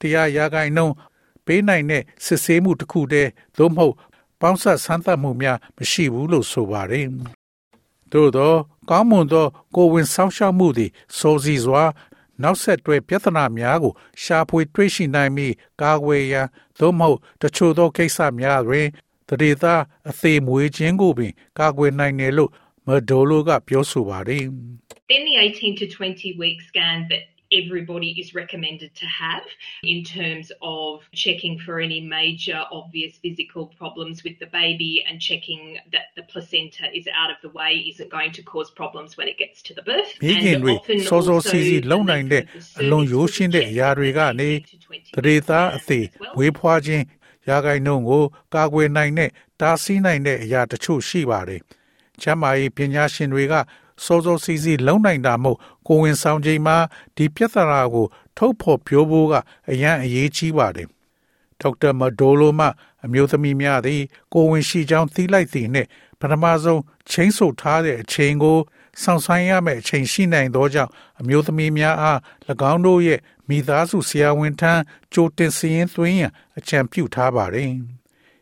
[0.00, 0.94] တရားရဂိုင်နှုန်း
[1.46, 3.94] ပေးနိုင်တဲ့စစ်ဆေးမှုတစ်ခုတည်းသို့မဟုတ်
[4.46, 7.06] ပေါင်းဆက်ဆန်းသတ်မှုများမရှိဘူးလို့ဆိုပါတယ်။
[8.12, 8.54] သို့သော
[8.90, 11.82] ကောင်းမွန်သောကိုဝင်ဆောင်းရှောက်မှုသည်စိုးစီစွာ
[12.42, 16.46] နောက်ဆက်တွဲပြဿနာများကို ရှာဖွေတွေ့ရှိနိုင်ပြီးကာကွယ်ရန်
[16.78, 18.86] သို့မဟုတ်တချို့သောကိစ္စများတွင်
[19.28, 22.50] တရေသားအသေးမွေးခြင်းကိုပင် ကာကွယ်နိုင်တယ်လို့
[22.86, 24.44] မဒိုလိုကပြောဆိုပါတယ်။
[25.10, 29.43] Then the 18 to 20 week scan that everybody is recommended to have
[29.83, 35.77] in terms of checking for any major obvious physical problems with the baby and checking
[35.91, 39.37] that the placenta is out of the way isn't going to cause problems when it
[39.37, 40.09] gets to the birth.
[40.23, 40.73] မိခင်တွေ
[41.09, 42.43] စောစောစီးစီးလုံနိုင်တဲ့
[42.81, 44.49] အလွန်ရိုးရှင်းတဲ့အရာတွေကနေ
[45.25, 46.05] တရေသားအသေး
[46.37, 47.03] ဝေးဖွားခြင်း
[47.47, 48.23] ရာဂိုင်နှုန်းကို
[48.55, 49.29] ကာကွယ်နိုင်တဲ့
[49.61, 51.61] တားဆီးနိုင်တဲ့အရာတချို့ရှိပါတယ်။
[52.21, 53.53] ချမ်းမာရေးပညာရှင်တွေက
[54.05, 56.76] စောစောစီးစီးလုံနိုင်တာမို့ ကိုဝင်ဆောင်ချိန်မှာ
[57.16, 59.34] ဒီပြဿနာကို ထုတ်ဖော်ပြောဖို့က
[59.70, 60.88] အရန်အရေးကြီးပါတယ်။
[61.60, 62.66] ဒေါက်တာမဒိုလိုမှ
[63.04, 65.88] အမျိုးသမီးများသည် ကိုဝင်ရှိကြောင်းသိလိုက်သည်နှင့်
[66.20, 68.58] ပထမဆုံးချင်းဆုပ်ထားတဲ့အချိန်ကို
[69.02, 72.18] ဆောင်ဆိုင်ရမယ့်အချိန်ရှိနိုင်သောကြောင့်အမျိုးသမီးများအား၎
[72.72, 77.72] င်းတို့ရဲ့မိသားစုဆရာဝန်ထမ်းကြိုတင်စည်ရင်းသွင်းရန်အကြံပြုထားပါတယ်။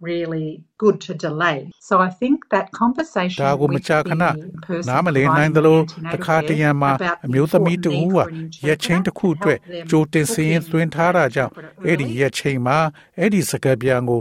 [0.00, 1.70] really good to delay.
[1.80, 4.14] So I think that conversation ဒါကိုမကြာခဏ
[4.88, 5.78] နားမလည်နိုင်သလို
[6.14, 6.92] တခါတရံမှာ
[7.26, 8.24] အမျိုးသမီးတဦးဟာ
[8.66, 9.58] ရက်ချင်းတစ်ခုအတွက်
[9.90, 11.52] ကြိုတင်စရင်သွင်းထားတာကြောင့်
[11.86, 12.78] အဲ့ဒီရက်ချင်းမှာ
[13.18, 14.20] အဲ့ဒီစကားပြန်ကို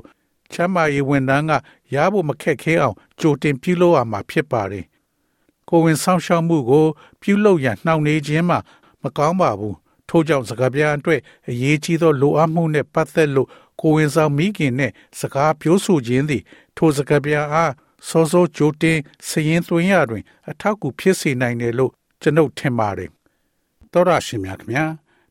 [0.54, 1.52] ချမ်းမာရေးဝန်ထမ်းက
[1.94, 4.86] ရဖို့မခက်ခဲအောင်ကြိုတင်ပြုလုပ်ရမှာဖြစ်ပါတယ်။
[5.70, 6.86] ကိုဝင်ဆောင်ရှောက်မှုကို
[7.22, 8.60] ပြုလုပ်ရန်နှောင့်နှေးခြင်းမှာ
[9.04, 9.76] မကောင်းပါဘူး။
[10.10, 13.48] ထို့ကြောင့်စကားပြန်အတွက်အရေးကြီးသောလိုအပ်မှုနဲ့ပတ်သက်လို့
[13.80, 16.44] ကိုဝင်ဆောင်မိခင်နဲ့စကားပြောဆိုခြင်းသည်
[16.78, 17.74] ထိုစကားပြန်အား
[18.08, 23.10] စောစောကြိုတင်စရင်သွင်းရတွင် အထောက်အကူဖြစ်စေနိုင်တယ်လို့ကျွန်ုပ်ထင်ပါတယ်။
[23.92, 24.86] သောရရှိမြခင်ဗျာ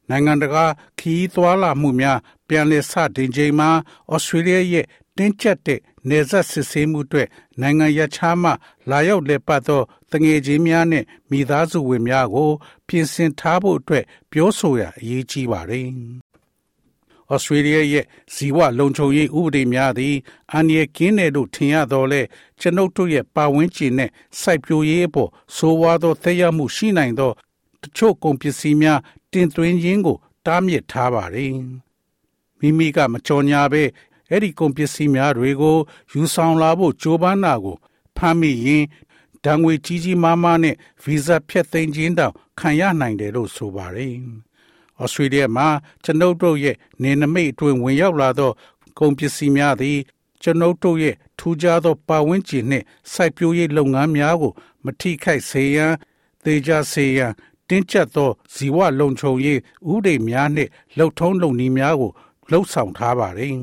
[0.08, 0.64] နိုင်ငံတကာ
[0.98, 3.70] ခီးသွွာလာမှုများ ပြန်လည်စတင်ချိန်မှာ
[4.12, 7.24] ဩစတြေးလျရဲ့တင်းကျပ်တဲ့နေဆက်စစ်ဆေးမှုတွေ
[7.60, 8.50] နိုင်ငံရခြားမှ
[8.90, 12.50] လာရောက်လက်ပတ်သောတငယ်ချင်းများနဲ့မိသားစုဝင်များကို
[12.86, 15.88] ပြင်ဆင်ထားဖို့အတွက်ပြောဆိုရအရေးကြီးပါတယ်
[17.32, 20.16] ဩစတြေးလျရဲ့ဇီဝလုံခြုံရေးဥပဒေများသည်
[20.52, 22.22] အန္တရာယ်ကင်းတယ်လို့ထင်ရတော့လဲ
[22.60, 27.32] ကျွန်ုပ်တို့ရဲ့ပါဝင်ကျင်နဲ့စိုက်ပျိုးရေးအပေါ်ဆိုးဝါးသောသက်ရောက်မှုရှိနိုင်သော
[27.82, 29.00] တချို့ကုန်ပစ္စည်းများ
[29.32, 30.16] တင်သွင်းခြင်းကို
[30.46, 31.54] တားမြစ်ထားပါတယ်
[32.58, 33.82] မိမိကမကြော်ညာပဲ
[34.30, 35.78] အဲ့ဒီကုန်ပစ္စည်းများတွေကို
[36.12, 37.76] ယူဆောင်လာဖို့ကြိုးပမ်းတာကို
[38.16, 38.84] ဖမ်းမိရင်
[39.44, 44.16] ဒဏ်ငွေကြီးကြီးမားမားနဲ့ဗီဇာဖြတ်သိမ်းခြင်းတောင်ခံရနိုင်တယ်လို့ဆိုပါတယ်
[45.02, 45.68] ဩစတြေးလျမှာ
[46.04, 48.50] ကျွန်ုပ်တို့ရဲ့နေနမိတ်အတွင်းဝင်ရောက်လာသော
[48.98, 49.98] ကုန်ပစ္စည်းများသည်
[50.42, 54.52] ကျွန်ုပ်တို့ရဲ့ထူးခြားသောပတ်ဝန်းကျင်နှင့်စိုက်ပျိုးရေးလုပ်ငန်းများကို
[54.84, 55.92] မထိခိုက်စေရန်
[56.44, 57.32] သေချာစေရန်
[57.68, 59.60] တင်းကျပ်သောဇီဝလုံခြုံရေး
[59.92, 62.10] ဥပဒေများနှင့်လှုပ်ထုံးလုပ်နည်းများကို
[62.50, 63.56] လှုပ်ဆောင်ထားပါသည်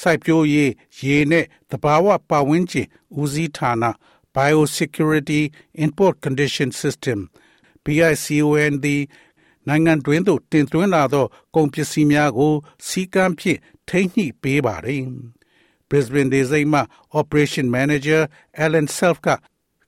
[0.00, 0.70] စိုက်ပျိုးရေး
[1.00, 2.86] ရေနဲ့သဘာဝပတ်ဝန်းကျင်
[3.20, 3.84] ဦးစီးဌာန
[4.36, 5.42] Biosecurity
[5.84, 7.18] Import Condition System
[7.84, 9.02] BICON သည်
[9.68, 12.52] နိုင်ငံတွင်းသို့တင်သွင်းလာသောကုန်ပစ္စည်းများကို
[12.86, 15.02] စီကံဖြင့်ထိန်းညှိပေးပါတယ်။
[15.88, 16.80] Brisbane ဒေသမှ
[17.20, 18.22] Operation Manager
[18.64, 19.28] Alan Self က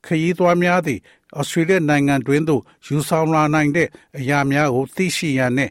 [0.05, 1.01] ခရီးသွားများသည့်
[1.39, 3.87] ဩစတြေးလျနိုင်ငံတွင်းသို့ယူဆောင်လာနိုင်တဲ့
[4.17, 5.69] အရာများကိုသိရှိရန်နဲ့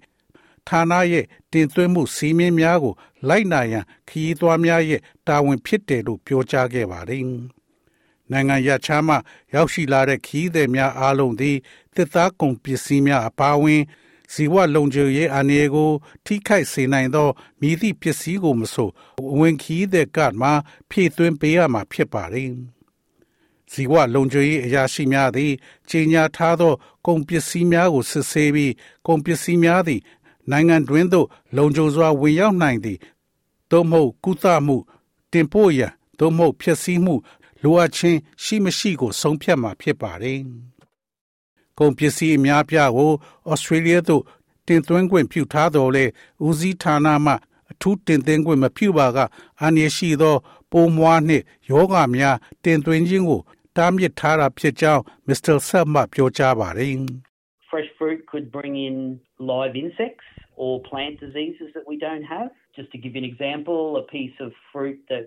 [0.68, 2.94] ဌာနရဲ့တင်သွင်းမှုစီးမင်းများကို
[3.28, 7.24] လိုက်နာရန်ခရီးသွားများရဲ့တာဝန်ဖြစ်တယ်လို့ပြောကြားခဲ့ပါတယ်။
[8.32, 9.14] နိုင်ငံရခြားမှ
[9.54, 11.56] ရောက်ရှိလာတဲ့ခရီးသည်များအားလုံးသည်
[11.94, 13.82] တစ်သားကုန်ပစ္စည်းများအပါအဝင်
[14.32, 15.90] ဇီဝလုံခြုံရေးအနေကို
[16.24, 17.28] ထိခိုက်စေနိုင်သော
[17.60, 18.90] မိသည့်ပစ္စည်းကိုမဆို
[19.38, 20.48] ဝင်ခီးတဲ့ကမှ
[20.90, 22.50] ဖြည့်သွင်းပေးရမှာဖြစ်ပါတယ်။
[23.72, 25.52] ဇီဝလုံခြုံရေးအရာရှိများသည်
[25.88, 26.74] ကြီးညာထားသော
[27.06, 28.72] ကုန်ပစ္စည်းများကိုစစ်ဆေးပြီး
[29.06, 30.00] ကုန်ပစ္စည်းများသည်
[30.50, 32.98] နိုင်ငံတွင်းသို့ လုံခြုံစွာဝင်ရောက်နိုင်သည်
[33.70, 34.76] သို့မဟုတ်ကုသမှု
[35.32, 37.14] တင်ပို့ရန်သို့မဟုတ်ဖြစ်စည်းမှု
[37.62, 40.40] လိုအပ်ခြင်းရှိမရှိကို ဆုံးဖြတ်မှာဖြစ်ပါတယ်။
[41.78, 43.12] ကုန်ပစ္စည်းအများပြားကို
[43.50, 44.22] ဩစတြေးလျသို့
[44.66, 46.04] တင်သွင်းခွင့်ပြုထားတော်လဲ
[46.46, 47.34] ဦးစီးဌာနမှ
[47.70, 49.18] အထူးတင်သွင်းခွင့်မပြုပါက
[49.60, 50.36] အန္တရာယ်ရှိသော
[50.72, 53.40] ပိုးမွှားနှင့်ယောဂများတင်သွင်းခြင်းကို
[53.76, 55.54] တားမြစ်ထားတာဖြစ်ကြောင်း Mr.
[55.68, 56.92] Self မှပြောကြားပါတယ်။
[57.70, 58.96] Fresh fruit could bring in
[59.54, 60.28] live insects
[60.62, 62.50] or plant diseases that we don't have.
[62.78, 65.24] Just to give you an example, a piece of fruit that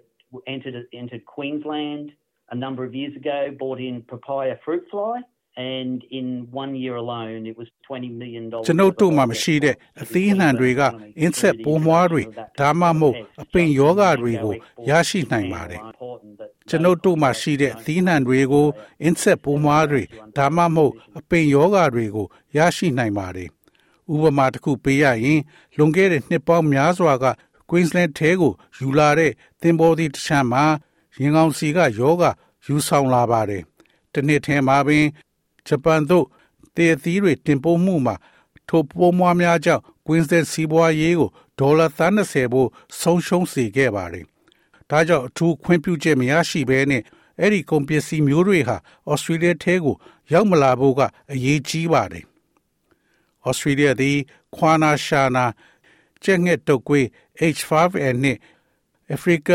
[0.54, 2.08] entered entered Queensland
[2.56, 5.18] a number of years ago brought in papaya fruit fly.
[5.58, 10.82] and in one year alone it was 20 million dollars ကျွန်ုပ်တို့မှာမရှိတဲ့အသီးနှံတွေက
[11.26, 12.24] insect ပိုးမွှားတွေ
[12.60, 14.54] ဒါမှမဟုတ်အပင်ယောဂတွေကို
[14.90, 15.82] ရရှိနိုင်ပါတယ်
[16.70, 18.68] ကျွန်ုပ်တို့မှာရှိတဲ့အသီးနှံတွေကို
[19.08, 20.04] insect ပိုးမွှားတွေ
[20.38, 23.50] ဒါမှမဟုတ်အပင်ယောဂတွေကိုရရှိနိုင်ပါတယ်
[24.14, 25.42] ဥပမာတစ်ခုပေးရရင်
[25.78, 27.26] လွန်ခဲ့တဲ့နှစ်ပေါင်းများစွာက
[27.70, 30.66] Queensland ထဲကိုယူလာတဲ့သင်္ဘောသီးတစ်ချမ်းမှာ
[31.20, 32.24] ရင်ကောင်းစီကယောဂ
[32.66, 33.64] ယူဆောင်လာပါတယ်
[34.14, 35.06] တနှစ်ထဲမှာပင်
[35.68, 36.26] ဂျပန်သို့
[36.76, 38.16] တည်သီးတွေတင်ပို့မှုမှာ
[38.68, 42.70] ထိုပိုးမွားများကြောင့်ကွင်းဆက်စီးပွားရေးကိုဒေါ်လာ30ဖို့
[43.00, 44.26] ဆုံးရှုံးစေခဲ့ပါတယ်။
[44.90, 47.04] ဒါကြောင့်အထူးခွင့်ပြုချက်မရရှိဘဲနဲ့
[47.40, 48.78] အဲ့ဒီကုန်ပစ္စည်းမျိုးတွေဟာ
[49.10, 49.96] ဩစတြေးလျထဲကို
[50.34, 52.26] ရောက်မလာဖို့ကအရေးကြီးပါတယ်။
[53.48, 54.18] ဩစတြေးလျသည်
[54.56, 55.46] ခွာနာရှာနာ
[56.24, 57.06] ကျက်ငှက်တုတ်ကွေး
[57.56, 58.40] H5N နှင့်
[59.12, 59.50] အာဖရိက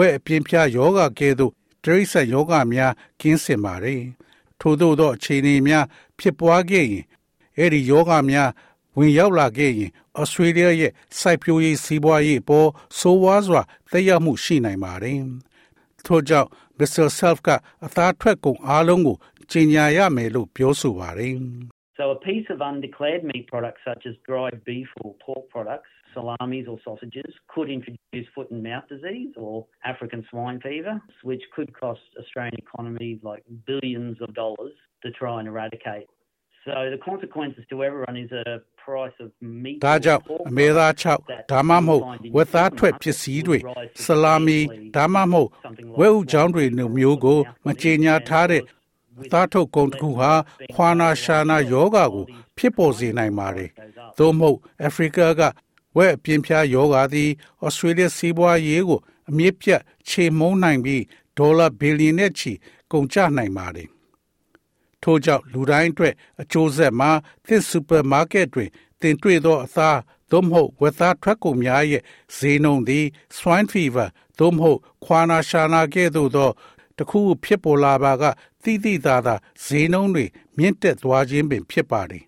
[0.00, 1.52] ဝက်အပြင်းပြယောဂကဲ့သို့
[1.84, 4.02] တရိษံယောဂများကင်းစင်ပါတယ်။
[4.60, 5.84] ထို့သောသောအခြေအနေများ
[6.18, 7.04] ဖြစ်ပွားခဲ့ရင်
[7.58, 8.50] အဲ့ဒီယောဂများ
[8.96, 15.20] ဝင်ရောက်လာခဲ့ရင်ဩစတြေးလျရဲ့စိုက်ပျိုးရေးစီးပွားရေးပေါ်ဆိုးဝါးစွာသက်ရောက်မှုရှိနိုင်ပါတယ်။
[16.06, 17.06] ထို့ကြောင့် Mr.
[17.18, 17.48] Self က
[17.84, 19.16] အသားထွက်ကုန်အားလုံးကို
[19.50, 21.36] ကြီးညာရမယ်လို့ပြောဆိုပါတယ်။
[21.99, 26.65] So a piece of undeclared meat products such as dried beef or pork products salamis
[26.67, 31.99] or sausages could introduce foot and mouth disease or African swine fever, which could cost
[32.19, 36.07] Australian economies like billions of dollars to try and eradicate.
[36.63, 39.29] So the consequences to everyone is a price of
[39.63, 42.03] meat ဒါကြောင့်အမေသား6ဒါမှမဟုတ်
[42.35, 43.57] ဝက်သားထွက်ပစ္စည်းတွေ
[44.03, 44.59] ဆလာမီ
[44.95, 45.49] ဒါမှမဟုတ်
[45.99, 46.65] ဝက်ဥချောင်းတွေ
[46.97, 48.61] မျိုးကိုမကြေညာထားတဲ့
[49.32, 50.32] သားထုတ်ကုန်တစ်ခုဟာ
[50.72, 52.24] ခွာနာရှာနာယောဂါကို
[52.56, 53.70] ဖြစ်ပေါ်စေနိုင်ပါတယ်။
[54.18, 55.42] သို့မဟုတ်အာဖရိကက
[55.96, 57.30] ဝက်အပြင်းပြားယောဂါသည်
[57.64, 61.02] ဩစတြေးလျစီးပွားရေးကို အမြင့်ပြတ်ခြေမုံနိုင်ပြီး
[61.38, 62.52] ဒေါ်လာဘီလီယံနဲ့ချီ
[62.92, 63.88] ကုန်ကျနိုင်ပါတယ်။
[65.02, 67.10] ထို့ကြောင့်လူတိုင်းအတွက်အကျိုးဆက်မှာ
[67.46, 68.70] သစ်စူပါမားကတ်တွင်
[69.00, 69.98] တင်တွေ့သောအသား
[70.30, 72.02] သို့မဟုတ်ဝက်သားထွက်ကုန်များရဲ့
[72.36, 76.50] ဈေးနှုန်းသည် swine fever သို့မဟုတ်ခွာနာရှာနာကဲ့သို့သော
[77.00, 78.24] တခုဖြစ်ပေါ်လာပါက
[78.62, 79.34] တိတိသာသာ
[79.64, 80.24] ဈေးနှုန်းတွေ
[80.56, 82.24] မြင့်တက်သွားခြင်းပင်ဖြစ်ပါတယ်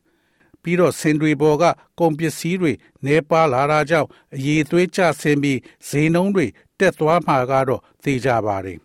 [0.62, 1.64] ပြီးတော့စင်တွေပေါ်က
[1.98, 2.72] ကုန်ပစ္စည်းတွေ
[3.06, 5.58] နေပါလာတာကြောင့်အရေးသွေးကျဆင်းပြီး
[5.88, 6.46] ဈေးနှုန်းတွေ
[6.78, 8.78] တက်သွားမှာကတော့သိကြပါတယ်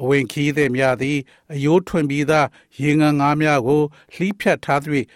[0.00, 1.18] အဝင်ခီးသည်များသည်
[1.52, 2.46] အယိုးထွင်ပြီးသား
[2.80, 3.82] ရေငန်းငါးများကို
[4.14, 5.06] လှီးဖြတ်ထားသဖြင့်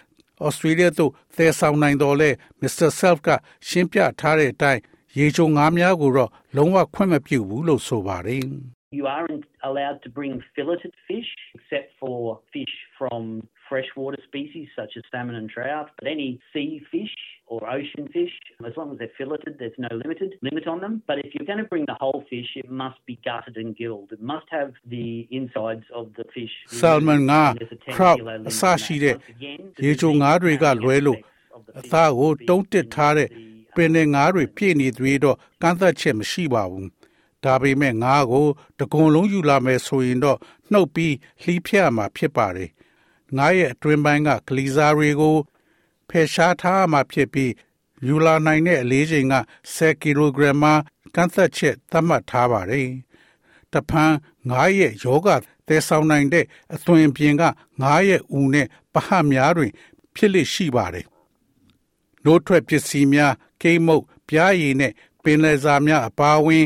[0.45, 2.29] ဩစတြေးလျသို့သယ်ဆောင်နိုင်တော်လဲ
[2.61, 3.29] မစ္စတာဆယ်ဖ်က
[3.67, 4.81] ရှင်းပြထားတဲ့အတိုင်း
[5.17, 8.43] ရေချိုငါးများကိုတော့လုံးဝခွင့်မပြုဘူးလို့ဆိုပါတယ်
[8.90, 15.02] You aren't allowed to bring filleted fish except for fish from freshwater species such as
[15.10, 17.14] salmon and trout, but any sea fish
[17.46, 18.30] or ocean fish,
[18.64, 21.02] as long as they're filleted, there's no limited limit on them.
[21.06, 24.12] But if you're going to bring the whole fish, it must be gutted and gilled.
[24.12, 26.54] It must have the insides of the fish.
[26.80, 27.42] Salmon ငါ
[27.96, 28.18] trout
[28.50, 29.14] အစရှိတဲ့
[29.84, 31.18] ရေချိုငါးတွေကလွဲလို့
[31.80, 33.28] အသားကိုတုံးတစ်ထားတဲ့
[33.76, 36.86] ပင်နဲ့ငါးတွေပြည့်နေသွေးတော့ကန့်သက်ချက်မရှိပါဘူး။
[37.43, 38.47] ဒါပေမဲ့ငါးကို
[38.79, 40.39] တကုံလုံးယူလာမယ်ဆိုရင်တော့
[40.71, 42.69] နှုတ်ပြီးလှီးဖြတ်မှာဖြစ်ပါတယ်
[43.37, 45.37] ငါးရဲ့အတွင်းပိုင်းကကလီစာတွေကို
[46.09, 47.51] ဖယ်ရှားထားမှဖြစ်ပြီး
[48.07, 49.35] ယူလာနိုင်တဲ့အလေးချိန်က
[49.75, 50.71] 10ကီလိုဂရမ်မှ
[51.15, 52.87] ကန့်သက်ချက်သတ်မှတ်ထားပါတယ်။
[53.73, 54.13] တဖန်
[54.49, 55.27] ငါးရဲ့ယောဂ
[55.67, 57.43] သဲဆောင်နိုင်တဲ့အသွင်ပြင်က
[57.81, 59.71] ငါးရဲ့ဦးနဲ့ပဟများတွင်
[60.15, 61.05] ဖြစ်လိရှိပါတယ်။
[62.23, 66.65] နိုးထွက်ပစ္စည်းများကိမုတ်ပြားရည်နဲ့ပင်လယ်စာများအပါအဝင်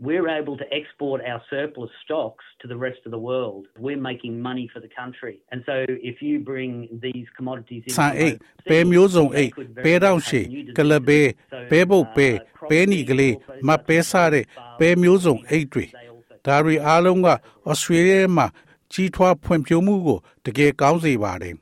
[0.00, 3.66] we're able to export our surplus stocks to the rest of the world.
[3.78, 5.42] We're making money for the country.
[5.52, 6.72] And so if you bring
[7.06, 8.36] these commodities in ဆန်အိတ်
[8.70, 9.50] ပဲမျိုးစုံအိတ်
[9.84, 10.46] ပဲတောင်ရှည်
[10.78, 11.20] ကလပဲ
[11.70, 12.28] ပဲပုတ်ပဲ
[12.70, 13.34] ပဲနီကလေး
[13.66, 14.44] မပဲစားတဲ့
[14.78, 15.84] ပဲမျိုးစုံအိတ်တွေ
[16.46, 17.28] ဒါတွေအားလုံးက
[17.68, 18.46] ဩစတြေးလျမှာ
[18.92, 21.54] ကြီးထွားဖွံ့ဖြိုးမှုကိုတကယ်ကောင်းစေပါတယ်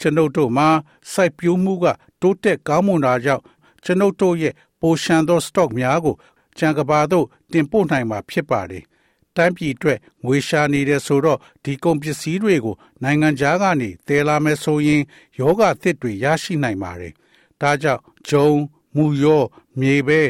[0.00, 0.68] ကျွန်ုပ်တို့မှာ
[1.12, 1.86] စိုက်ပျိုးမှုက
[2.22, 3.42] တိုးတက်ကောင်းမွန်တာကြောင့်
[3.84, 6.14] ကျွန်ုပ်တို့ရဲ့ပိုရှန်သော stock များကို
[6.58, 8.84] ကြံကဘာသို့ တင်ပို့နိုင်မှာဖြစ်ပါတယ်။
[9.36, 15.02] တတိုင်းပြည်အတွက်ငွေရှာနေတယ်ဆိုတော့ဒီကုန်ပစ္စည်းတွေကိုနိုင်ငံခြားကနေတည်လာမယ်ဆိုရင်
[15.38, 17.12] ယောဂအသစ်တွေရရှိနိုင်ပါတယ်။
[17.60, 18.48] ဒါကြောင့်ဂျုံ
[18.96, 19.44] မူရော
[19.80, 20.20] မြေပဲ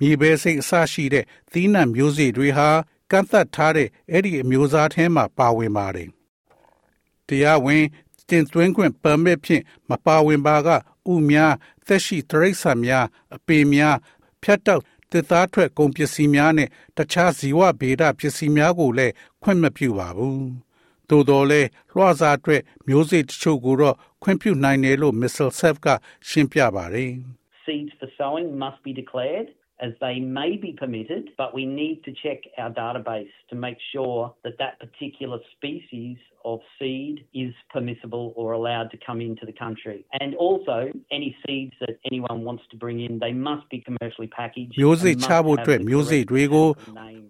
[0.00, 2.68] မြေပဲစိတ်အစရှိတဲ့သီးနှံမျိုးစေ့တွေဟာ
[3.10, 6.08] ကန့်သတ်ထားတဲ့အဲ့ဒီအမျိုးသားထဲမှာပါဝင်ပါတယ်။
[7.28, 7.84] တရားဝင်
[8.28, 10.68] တင်သွင်းခွင့်ပါမစ်ဖြင့်မပါဝင်ပါက
[11.12, 11.54] ဥများ
[11.86, 13.96] သက်ရှိတရိษံများအပေများ
[14.42, 14.82] ဖြတ်တောက်
[15.14, 20.42] တစ်သားထွက်ကုန်ပစ္စည်းများနဲ့တခြားဇီဝဗေဒပစ္စည်းများကိုလည်းခွင့်မပြုပါဘူး။
[21.10, 25.48] သို့တော်လည်းလွှစာအတွက်မျိုးစေ့တချို့ကိုတော့ခွင့်ပြုနိုင်တယ်လို့ Mr.
[25.60, 25.88] Self က
[26.28, 27.12] ရှင်းပြပါတယ်။
[27.64, 29.48] Seeds for sowing must be declared
[29.86, 34.20] as they may be permitted, but we need to check our database to make sure
[34.44, 40.05] that that particular species of seed is permissible or allowed to come into the country.
[40.21, 40.77] And also,
[41.11, 44.73] any seeds that anyone wants to bring in, they must be commercially packaged.
[44.81, 46.67] မျိုးစိချဖို့အတွက်မျိုးစိတွေကို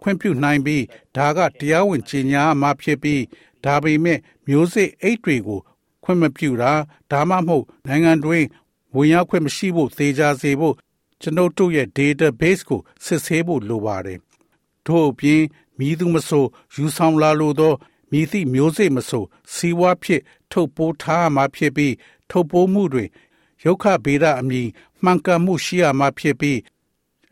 [0.01, 0.83] ခွင့်ပြုနိုင်ပြီး
[1.17, 3.21] ဒါကတရားဝင်ကြီးညာမှာဖြစ်ပြီး
[3.65, 5.59] ဒါပေမဲ့မျိုးစိအိတ်တွေကို
[6.03, 6.73] ခွင့်မပြုတာ
[7.11, 8.45] ဒါမှမဟုတ်နိုင်ငံတွင်
[8.95, 10.75] ဝင်ရောက်ခွင့်မရှိဖို့သေချာစေဖို့
[11.21, 14.19] ကျွန်ုပ်တို့ရဲ့ database ကိုစစ်ဆေးဖို့လိုပါတယ်။
[14.85, 15.41] ထို့အပြင်
[15.79, 17.73] မိသူမဆိုယူဆောင်လာလို့သော
[18.14, 19.24] မိသည့်မျိုးစိတ်မဆို
[19.54, 20.22] စီဝါဖြစ်
[20.52, 21.94] ထုတ်ပိုးထားမှာဖြစ်ပြီး
[22.30, 23.08] ထုတ်ပိုးမှုတွင်
[23.64, 24.68] ရုခဗေဒအမည်
[25.04, 26.58] မှန်ကန်မှုရှိရမှာဖြစ်ပြီး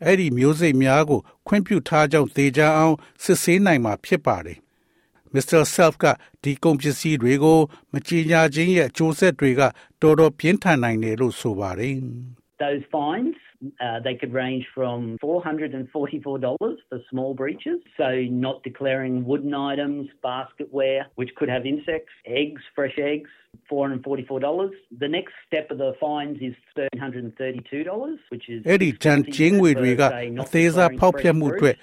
[0.03, 4.59] အဲ့ဒီမျိုးစိတ်များကို ခွင့်ပြုထားကြောင်းသေချာအောင်စစ်ဆေးနိုင်မှာဖြစ်ပါတယ်။
[5.33, 5.61] Mr.
[5.75, 6.05] Self က
[6.43, 7.59] ဒီကုန်ပစ္စည်းတွေကို
[7.91, 9.61] မကြေညာခြင်းရဲ့အကျိုးဆက်တွေက
[10.01, 11.95] တော်တော်ပြင်းထန်နိုင်တယ်လို့ဆိုပါတယ်။
[12.61, 13.42] Those fines
[13.80, 16.76] Uh, they could range from $444 for
[17.10, 18.08] small breaches, so
[18.46, 23.30] not declaring wooden items, basketware, which could have insects, eggs, fresh eggs,
[23.70, 24.70] $444.
[24.98, 30.02] The next step of the fines is $332, which is အဲ့ဒီတန်ချင်းငွေတွေက
[30.42, 31.74] အသေးစားဖောက်ဖျက်မှုအတွက်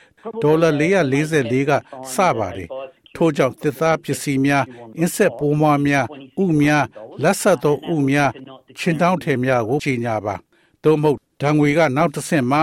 [0.43, 1.71] ဒေါ်လာ444က
[2.15, 2.69] စပါတယ်။
[3.15, 4.63] ထို့ကြောင့်သစ္စာပစ္စည်းများ
[4.97, 6.05] အင်းဆက်ပိုးမွားများ
[6.43, 6.85] ဥများ
[7.23, 8.31] လက်ဆက်သောဥများ
[8.79, 10.35] ချင်းတောင်းထည်များကိုကြီးညာပါ။
[10.83, 12.62] သို့မဟုတ် ဓာငွေကနောက်တစ်ဆင့်မှာ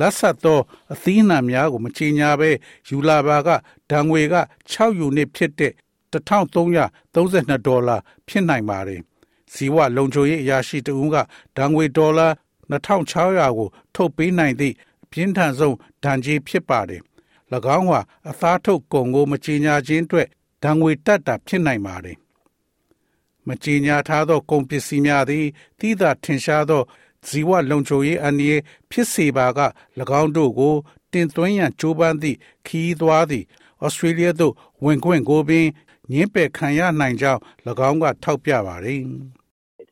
[0.00, 0.60] လက်ဆက်သော
[0.92, 2.50] အသီးနှံများကိုမချေညာဘဲ
[2.88, 3.48] ယူလာပါက
[3.90, 4.34] ဓာငွေက
[4.70, 5.72] 6ယူနစ်ဖြစ်တဲ့
[6.12, 7.96] 1332ဒေါ်လာ
[8.28, 9.00] ဖြစ်နိုင်ပါတယ်။
[9.52, 11.16] ဇီဝလုံခြုံရေးအရာရှိတဦးက
[11.56, 12.28] ဓာငွေဒေါ်လာ
[12.70, 14.74] 2600ကို ထုတ်ပေးနိုင်သည့်
[15.10, 17.02] ပြင်းထန်ဆုံးဒဏ်ကြေးဖြစ်ပါတယ်။၎
[17.76, 20.28] င်းဟာအသားထုတ်ကုန်ကိုမချေညာခြင်းအတွက်
[20.62, 22.16] ဓာငွေတက်တာဖြစ်နိုင်ပါတယ်။
[23.48, 25.46] မချေညာထားသောကုန်ပစ္စည်းများသည်
[25.80, 26.82] တိသာထင်ရှားသော
[27.27, 29.59] ဇီဝလုံခြုံရေးအန္တရာယ်ဖြစ်စေပါက၎
[30.21, 30.75] င်းတို့ကို
[31.13, 33.45] တင်သွင်းရန်ကြိုးပမ်းသည့်ခီးသွားသည့်
[33.85, 35.67] ဩစတြေးလျသို့ဝင်ခွင့်ကိုပင်
[36.11, 37.41] ညှင်းပယ်ခံရနိုင်ကြောင်း၎
[37.89, 39.03] င်းကထောက်ပြပါသည်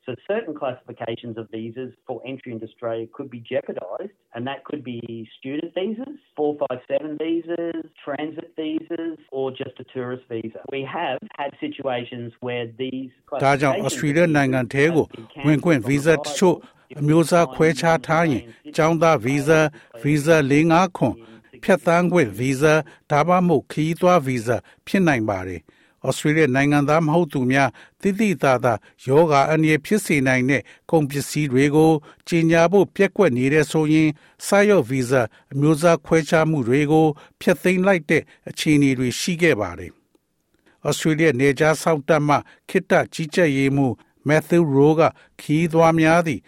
[0.07, 4.81] So certain classifications of visas for entry into Australia could be jeopardised, and that could
[4.81, 10.61] be student visas, 457 visas, transit visas, or just a tourist visa.
[10.71, 13.11] We have had situations where these
[13.43, 15.05] ဒါကြောင့် Australia နိုင်ငံထဲကို
[15.47, 16.55] ဝင်ခွင့် visa တချို့
[16.98, 18.44] အမျိုးအစားခွဲခြားထားရင်
[18.76, 19.60] ကျောင်းသား visa
[20.02, 21.14] visa 45ခွန်
[21.62, 22.74] ဖြတ်သန်းခွင့် visa
[23.10, 25.60] ဒါမှမဟုတ်ခရီးသွား visa ဖြစ်နိုင်ပါတယ်။
[26.06, 28.74] ဩစတြေးလျနိုင်ငံသားမဟုတ်သူများတိတိသာသာ
[29.06, 31.92] ယောဂအန္တရာယ်ဖြစ်စေနိုင်တဲ့ကုန်ပစ္စည်းတွေကို
[32.28, 34.10] ကြီးညာဖို့ပြက်ကွက်နေတဲ့ဆိုရင်
[34.46, 37.06] စာရုပ်ဗီဇာအမျိုးအစားခွဲခြားမှုတွေကို
[37.40, 39.92] ဖျက်သိမ်းလိုက်တဲ့အခြေအနေတွေရှိခဲ့ပါတယ်။
[40.88, 42.36] ဩစတြေးလျနေကြားဆောက်တပ်မှ
[42.68, 43.86] ခိတ္တကြီးကြပ်ရေးမှု
[44.28, 45.00] မက်သူရိုက
[45.40, 46.40] ခီးသွားများသည့်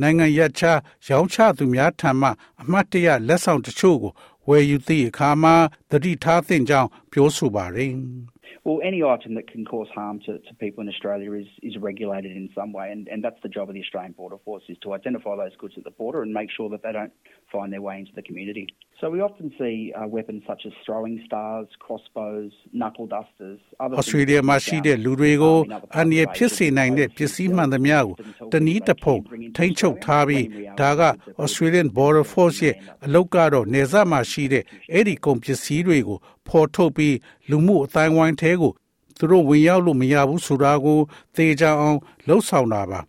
[0.00, 2.28] နိုင်ငံရခြားရောင်းချသူများထံမှ
[2.62, 4.12] အမှတ်တရလက်ဆောင်တချို့ကို
[4.48, 5.54] ဝယ်ယူသည့်အခါမှာ
[5.90, 7.92] တတိထားသင့်ကြောင်းပြောဆိုပါတယ်။
[8.65, 12.33] Well, any item that can cause harm to, to people in Australia is, is regulated
[12.41, 14.93] in some way, and, and that's the job of the Australian Border Force, is to
[14.93, 17.13] identify those goods at the border and make sure that they don't
[17.51, 18.67] find their way into the community.
[18.99, 24.39] So we often see uh, weapons such as throwing stars, crossbows, knuckle dusters, other Australia
[24.49, 25.57] မှာရှိတဲ့လူတွေကို
[25.97, 28.13] အန္တရာယ်ဖြစ်စေနိုင်တဲ့ပစ္စည်းမှန်သမျှကို
[28.53, 29.17] တနည်းတစ်ဖုံ
[29.57, 30.45] ထိမ့်ချုပ်ထားပြီး
[30.81, 31.01] ဒါက
[31.43, 37.16] Australian Border Force ရဲ့အလုပ်ကတော့နေဆက်မှာရှိတဲ့အဲ့ဒီကုန်ပစ္စည်းတွေကို ဖော်ထုတ်ပြီး
[37.50, 38.72] လူမှုအတိုင်းဝိုင်းထဲကို
[39.18, 40.98] သူတို့ဝင်ရောက်လို့မရဘူးဆိုတာကို
[41.34, 43.00] သေချာအောင်လှုပ်ဆောင်တာပါ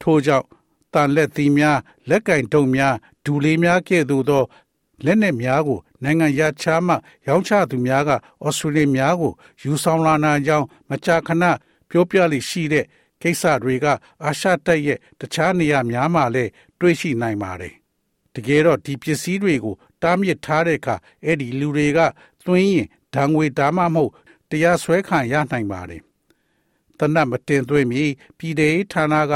[0.00, 0.46] ထို့ကြောင့်
[0.92, 1.78] တန်လက်သီးများ
[2.08, 4.44] လက်ကင်တုံများဒူလေးများကဲ့သို့သော
[5.04, 6.94] လက်နက်များကိုနိုင်ငံရခြားမှ
[7.26, 8.10] ရောင်းချသူများက
[8.44, 9.32] ဩစတြေးလျများကို
[9.62, 11.44] ယူဆောင်လာနိုင်ကြောင်းမကြာခဏ
[11.88, 12.84] ပြောပြလိရှိတဲ့
[13.22, 13.86] ကိစ္စတွေက
[14.24, 17.74] အာရှတိုက်ရဲ့တခြားနေရာများမှာလည်းတွေ့ရှိနိုင်ပါတယ်
[18.34, 20.95] တကယ်တော့ဒီပစ္စည်းတွေကို တားမြစ်ထားတဲ့အခါ
[21.25, 21.99] အဲ့ဒီလူတွေက
[22.45, 24.11] သွင်းရင်ဓာငွေဒါမှမဟုတ်
[24.49, 26.01] တရားစွဲခံရနိုင်ပါတယ်။
[26.99, 28.03] တနတ်မတင်သွင်းမီ
[28.37, 28.55] ပြည်
[28.91, 29.33] ထောင်ဌာနက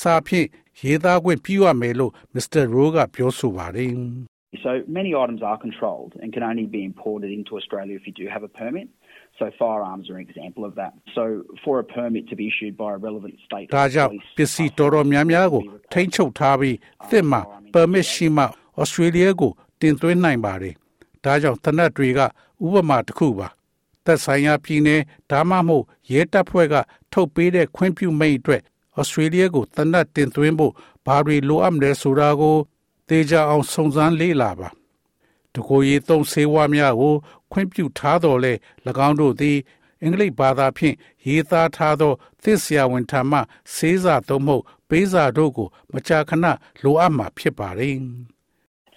[0.00, 0.48] စာဖြင့်
[0.82, 2.62] ရေးသားခွင့်ပြုရမယ်လို့ Mr.
[2.74, 3.92] Rowe ကပြောဆိုပါတယ်။
[4.66, 8.26] So many items are controlled and can only be imported into Australia if you do
[8.34, 8.88] have a permit.
[9.38, 10.92] So firearms are an example of that.
[11.14, 15.62] So for a permit to be issued by a relevant state ဒါကြောင့်ပစ္စည်းတော်တော်များများကို
[15.92, 16.76] ထိမ့်ချုပ်ထားပြီး
[17.10, 17.38] သစ်မှ
[17.74, 18.44] permit ရှိမှ
[18.82, 20.75] Australia ကို တင်သွင်းနိုင်ပါတယ်။
[21.23, 22.25] ဒါကြောင့်တနက်တွေကဥ
[22.73, 23.47] ပမာတစ်ခုပါ။
[24.05, 25.01] သက်ဆိုင်ရာပြည်နယ်
[25.31, 26.75] ဒါမှမဟုတ်ရဲတပ်ဖွဲ့က
[27.11, 28.61] ထုတ်ပေးတဲ့ခွင့်ပြုမိန့်အတွက်
[28.99, 30.73] Australia ကိုတနက်တင်သွင်းဖို့
[31.05, 32.57] ဘာတွေလိုအပ်မလဲဆိုတာကို
[33.07, 34.69] သေချာအောင်စုံစမ်းလေ့လာပါ။
[35.53, 37.15] တကိုယ်ရေးသုံးဆေးဝါးများကို
[37.51, 38.53] ခွင့်ပြုထားတော်လဲ၎
[39.07, 39.57] င်းတို့သည်
[40.03, 40.95] အင်္ဂလိပ်ဘာသာဖြင့်
[41.27, 42.13] ရေးသားထားသော
[42.43, 43.39] သစ္စာဝန်ထံမှ
[43.73, 46.45] ဆေးစာသို့မဟုတ်ပေးစာတို့ကို မကြာခဏ
[46.83, 47.95] လိုအပ်မှာဖြစ်ပါတယ်။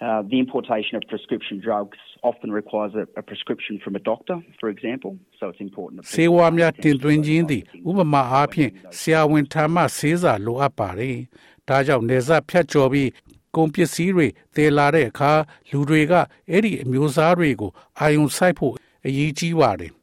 [0.00, 4.68] Uh, the importation of prescription drugs often requires a, a, prescription from a doctor, for
[4.68, 5.12] example.
[5.40, 5.98] So it's important.
[6.14, 11.16] ဆေးဝါးများတင်သွင်းခြင်းသည်ဥပမာအားဖြင့်ဆရာဝန်ထံမှဆေးစာလိုအပ်ပါတယ်။
[11.68, 13.08] ဒါကြောင့်နေဆက်ဖြတ်ကျော်ပြီး
[13.56, 14.26] ကုန်ပစ္စည်းတွေ
[14.56, 15.32] တည်လာတဲ့အခါ
[15.70, 16.12] လူတွေက
[16.50, 17.70] အဲ့ဒီအမျိုးအစားတွေကို
[18.00, 18.74] အာယုံစိုက်ဖို့
[19.06, 19.92] အရေးကြီးပါတယ်။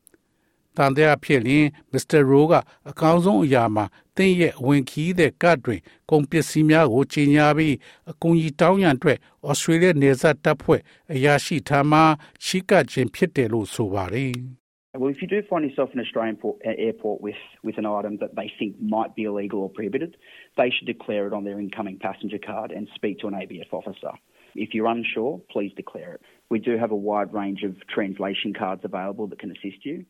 [0.76, 2.54] တန်တဲ့အဖြစ်ရင်မစ္စတာရိုးက
[2.90, 3.84] အကောင်းဆုံးအရာမှာ
[4.16, 7.74] သင်ရဲ့ဝင်ခီးတဲ့ကတ်တွင်ကုန်ပစ္စည်းများကိုကြီးညာပြီး
[8.10, 9.18] အကူအညီတောင်းရန်အတွက်
[9.48, 10.80] ဩစတြေးလျနေဆက်တပ်ဖွဲ့
[11.12, 12.00] အရာရှိထံမှ
[12.44, 14.34] ရှိကခြင်းဖြစ်တယ်လို့ဆိုပါတယ်။
[14.98, 17.86] Well, if you do find yourself in an Australian port, uh, airport with, with an
[17.86, 20.16] item that they think might be illegal or prohibited,
[20.56, 24.10] they should declare it on their incoming passenger card and speak to an ABF officer.
[24.56, 26.22] If you're unsure, please declare it.
[26.50, 30.04] We do have a wide range of translation cards available that can assist you.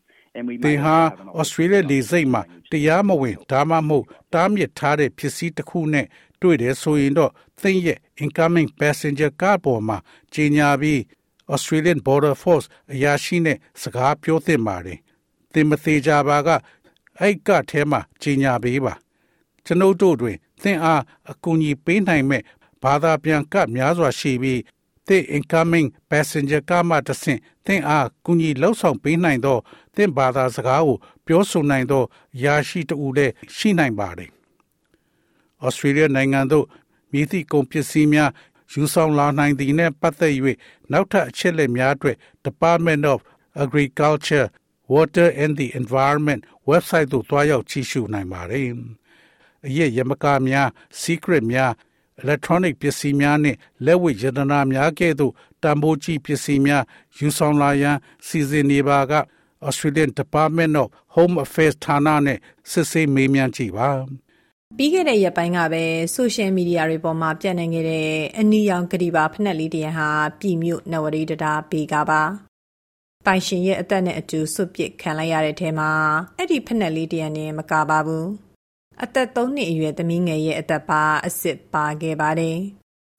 [0.64, 0.96] သင်ဟာ
[1.38, 6.06] ဩစတြေးလျလေဆိပ်မှာတရားမဝင်ဒါမှမဟုတ်တားမြစ်ထားတဲ့ဖြစ်စည်းတစ်ခုနဲ့
[6.40, 9.98] တွေ့တယ်ဆိုရင်တော့သင်ရဲ့ incoming passenger card ပေါ်မှာ
[10.32, 11.00] ကြီးညာပြီး
[11.54, 14.98] Australian Border Force အရာရှိနဲ့စကားပြောသင့်ပါတယ်။
[15.52, 16.48] သင်မသေးကြပါက
[17.18, 18.94] အဲ့ကထဲမှာကြီးညာပေးပါ။
[19.64, 22.42] ကျွန်ုပ်တို့တွင်သင်အားအကူအညီပေးနိုင်မဲ့
[22.82, 24.60] ဘာသာပြန်ကများစွာရှိပြီး
[25.08, 29.58] သင် incoming passenger ကမှတဆင့်သင်အားကူညီလှုပ်ဆောင်ပေးနိုင်သော
[29.96, 30.96] သင်ဘာသာစကားကို
[31.26, 32.02] ပြောဆိုနိုင်သော
[32.42, 34.30] ယာရှိတူလည်းရှိနိုင်ပါတယ်။
[35.64, 36.66] ဩစတြေးလျနိုင်ငံသို့
[37.12, 38.30] မြည်သည့်ကုန်ပစ္စည်းများ
[38.72, 40.34] ယူဆောင်လာနိုင်သည်နှင့်ပတ်သက်၍
[40.92, 43.18] နောက်ထပ်အချက်အလက်များအတွက် Department of
[43.64, 44.46] Agriculture
[44.92, 46.40] Water and the Environment
[46.70, 48.68] website သို့တွားရောက်ကြည့်ရှုနိုင်ပါတယ်။
[49.66, 50.68] အရဲ့ရမကာများ
[51.02, 51.72] secret များ
[52.22, 56.84] electronic ပစ္စည်းများနှင့်လက်ဝတ်ယန္တနာများကဲ့သို့တန်ဖိုးကြီးပစ္စည်းများ
[57.18, 57.96] ယူဆောင်လာရန်
[58.26, 59.12] စီစဉ်နေပါက
[59.66, 62.38] Australian Department of Home Affairs ဌာနနဲ့
[62.70, 63.90] စစ်ဆေးမေးမြန်းကြည့်ပါ
[64.76, 68.08] ပြီးခဲ့တဲ့ရက်ပိုင်းကပဲဆိုရှယ်မီဒီယာတွေပေါ်မှာပြန့်နှံ့ခဲ့တဲ့
[68.38, 70.08] အနီရောင်ကတိပါဖက်လေးတရံဟာ
[70.40, 72.22] ပြည်မြို့နဝရီတတာဘေကပါ
[73.26, 75.90] ပိုင်ရှင်ရဲ့အသက်နဲ့အတူဆွတ်ပစ်ခံလိုက်ရတဲ့ထဲမှာ
[76.38, 78.45] အဲ့ဒီဖက်လေးတရံနဲ့မကပါဘူး
[79.02, 82.58] အသက်3နှစ်အရွယ်သမီးငယ်ရဲ့အသက်ပါအစ်စ်ပါခဲ့ပါတယ်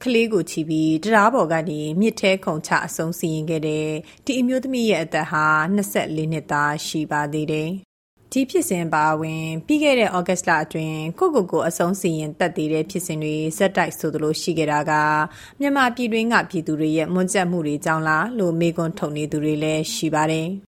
[0.03, 3.87] ကလေးကိုချီပြီးတရားပေါ်ကနေမြစ်ထဲခုန်ချအဆုံးစီရင်ခဲ့တဲ့
[4.25, 7.71] ဒီအမျိုးသမီးရဲ့အသက်ဟာ24နှစ်သားရှိပါသေးတယ်။
[8.31, 14.93] ဒီဖြစ်စဉ်ပါဝင်ပြီးခဲ့တဲ့ဩဂတ်လအတွင်းကိုကိုကိုအဆုံးစီရင်တက်သေးတဲ့ဖြစ်စဉ်တွေဇက်တိုက်ဆိုသလိုရှိခဲ့တာက
[15.59, 20.49] မြန်မာပြည်တွင်းကပြည်သူတွေရဲ့မွန်းကျက်မှုတွေကြောင့်လားလို့မေကွန်းထုတ်နေသူတွေလည်းရှိပါတယ်။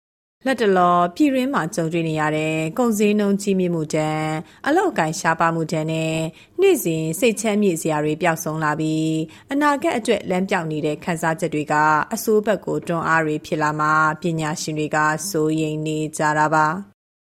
[0.47, 4.31] လက်တလောပြည်ရင်းမှာကြုံတွေ့နေရတဲ့ကုန်စည်နှုန်းကြီးမြင့်မှုတန်း
[4.67, 6.15] အလောက်ကိုင်းရှားပါမှုတန်းနဲ့
[6.61, 9.13] နေ့စဉ်စိတ်ချမ်းမြေ့စရာတွေပျောက်ဆုံးလာပြီး
[9.51, 11.73] အနာဂတ်အတွက်လမ်းပြောင်းနေတဲ့ခန်းစားချက်တွေက
[12.13, 13.87] အဆိုးဘက်ကိုတွန်းအားတွေဖြစ်လာမှ
[14.21, 14.97] ပညာရှင်တွေက
[15.29, 16.65] စိုးရိမ်နေကြတာပါ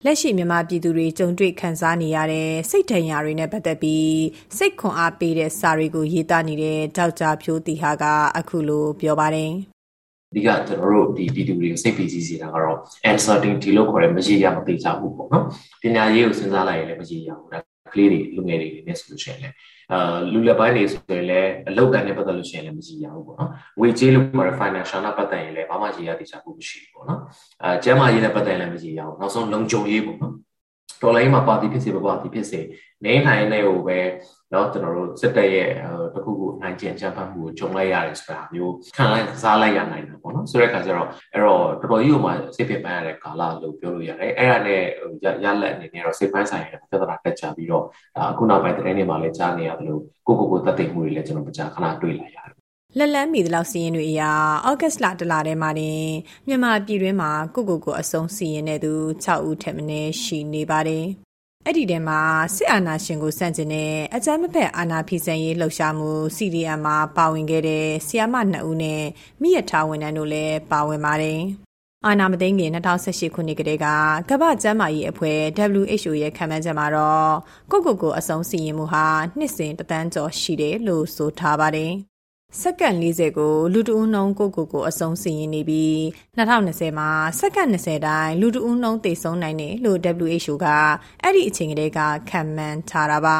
[0.04, 4.18] လက်ရှိမြန်မာပြည်သူတွေကြုံတွေ့ခံစားနေရတဲ့စိတ်ဒဏ်ရာတွေနဲ့ပတ်သက်ပြီး
[4.56, 8.04] စိတ်ခွန်အားပေးတဲ့စာတွေကိုရေးသားနေတဲ့ဒေါက်တာဖြိုးတီဟာက
[8.38, 9.52] အခုလိုပြောပါတယ်
[10.30, 12.78] အဓိကကျွန်တော်တို့ဒီပြည်သူတွေကိုစိတ်ပီစီစေတာကတော့
[13.10, 15.44] uncertainty လို့ခေါ်တဲ့မရေရာမသိကြဘူးပေါ့နော်
[15.82, 17.58] ပညာရေးကိုစဉ်းစားလိုက်ရင်လည်းမရေရာဘူးဒါ
[17.92, 19.54] ကလေးတွေလူငယ်တွေနေဆိုလို့ရှိရင်လည်း
[19.92, 23.50] အာလူလက်ပိုင်းတွေဆိုရင်လည်းအလောက်ကန်နဲ့ပတ်သက်လို့ရှိရင်လည်းမရေရာဘူးပေါ့နော်
[23.80, 27.20] ဝေကြေးလို့ခေါ်တဲ့ financial နဲ့ပတ်သက်ရင်လည်းဘာမှရေရာတိကျမှုမရှိဘူးပေါ့နော်
[27.62, 30.34] အာကျန်းမာရေးနဲ့ပတ်သက်ရင်လည်းမရေရာဘူးနောက်ဆုံးလုံခြုံရေးပေါ့နော်
[31.02, 32.60] တော်လိုင်းမှာပါတီဖြစ်စေမပါတီဖြစ်စေ
[33.04, 33.98] နေထိုင်နေကိုပဲ
[34.51, 35.69] เนาะကျွန်တော်တို့စစ်တပ်ရဲ့
[36.13, 44.81] တခုခုနိုင်ကျင်ကြံဖတ်မှုကိုဂျုံလိုက်ရတယ်ဆိုတာမျိုးခံလိုက်စားလိုက်ရနိုင်တယ်ပေါ့နော်ဆိုတဲ့အခါကျတော့အဲ့တော့တော်တော်ကြီးကိုမှစိတ်ဖြစ်ပန်းရတဲ့ကာလလို့ပြောလို့ရတယ်အဲ့ဒါနဲ့
[45.43, 52.53] ရလက်အနေနဲ့တော့စိတ်ပန်းဆိုင်ရတဲ့ပြဿနာတက်ကြပြီးတော့ဒါအခုနောက်ပိုင်းသတင်းတွေမှာလည်းကြားနေရတယ်လို့ကိုကိုကိုတတ်သိမှုတွေလည်းကျွန်တော်မကြားခဏတွေ့လာရတယ်
[52.97, 54.31] လက်လန်းမီတလောက်စီရင်တွေအရာ
[54.67, 56.03] ဩဂတ်စ်လတလထဲမှာတင်
[56.47, 58.93] မြန်မာပြည်တွင်းမှာကိုကိုကိုအဆုံးစီရင်တဲ့သူ
[59.25, 61.05] 6ဦးထက်မနည်းရှိနေပါတယ်
[61.70, 62.20] အဲ့ဒီထဲမှာ
[62.54, 69.02] စစ်အာဏာရှင်ကိုစန့်ကျင်တဲ့အကြမ်းမဖက်အာဏာဖီဆန်ရေးလှုပ်ရှားမှု CDM မှာပါဝင်ခဲ့တဲ့ဆီယာမ2ဦးနဲ့
[69.42, 71.40] မိရထားဝန်ထမ်းတို့လည်းပါဝင်ပါတယ်။
[72.06, 73.86] အာနာမသိငင်2018ခုနှစ်ကတည်းက
[74.30, 75.40] ကမ္ဘာ့ကျန်းမာရေးအဖွဲ့
[75.78, 77.32] WHO ရဲ့ခန့်မှန်းချက်မှာတော့
[77.70, 79.06] ကိုကိုကိုအဆုံးစီရင်မှုဟာ
[79.38, 81.92] နှစ်စဉ်တသန်းကျော်ရှိတယ်လို့ဆိုထားပါတယ်။
[82.62, 85.96] စက္ကန့်40ကိုလူတဦးနှုန်းကိုကိုကိုအဆုံးစီရင်နေပြီး
[86.38, 90.66] 2020မှာစက္ကန့်20တိုင်းလူတဦးနှုန်းသေဆုံးနိုင်တယ်လို့ WHO က
[91.22, 93.36] အဲ့ဒီအချိန်ကလေးကခံမှန်းထားတာပါ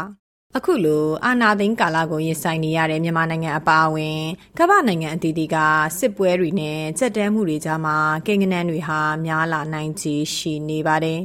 [0.57, 4.21] အခုလိုအာနာသိန်းကာလကိုရင်ဆိုင်နေရတဲ့မြန်မာနိုင်ငံအပါအဝင်
[4.59, 5.57] ကမ္ဘာနိုင်ငံအသီးသီးက
[5.99, 7.97] စစ်ပွဲတွေနဲ့ကြက်တဲမှုတွေကြားမှာ
[8.27, 11.21] ကိန်းဂဏန်းတွေဟာများလာနိုင်ခြေရှိနေပါတယ်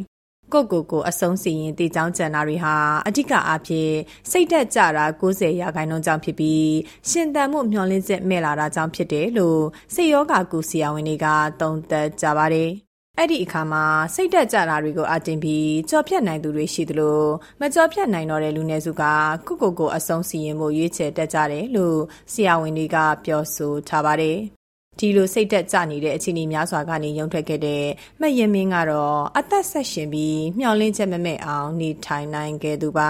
[0.51, 2.75] ကိုကိုကို အဆုံးစီရင်တေချောင်းကျန်တာတွေဟာ
[3.07, 3.93] အဓိကအားဖြင့်
[4.31, 6.71] စိတ်သက်ကြတာ90ရာခိုင်နှုန်းကြောင့်ဖြစ်ပြီး
[7.09, 9.61] ရှင်သန်မှုမျှော်လင့်ချက်မဲ့လာတာကြောင့်ဖြစ်တယ်လို့
[9.93, 11.27] စိတ်ယောဂကုဆရာဝန်တွေက
[11.61, 12.69] သုံးသပ်ကြပါတယ်။
[13.19, 13.85] အဲ့ဒီအခါမှာ
[14.15, 17.21] စိတ်တက်ကြတာတွေကိုအတင်ပြီးကြော်ဖြတ်နိုင်သူတွေရှိသလို
[17.61, 19.03] မကြော်ဖြတ်နိုင်တော့တဲ့ လူနည်းစုက
[19.47, 21.99] ကုကိုကို အဆုံးစီရင်မှုရွေးချယ်တတ်ကြတယ်လို့
[22.33, 24.37] ဆရာဝန်တွေက ပြောဆိုထားပါတယ်။
[24.99, 27.83] ဒီလိုစိတ်သက်ကြနေတဲ့အခြေအနေများစွာကနေရုံထွက်ခဲ့တဲ့
[28.21, 33.09] မရင်မင်းကတော့အသက်ဆက်ရှင်ပြီးမျှော်လင့်ချက်မမဲ့အောင်နေထိုင်နိုင်ခဲ့သူပါ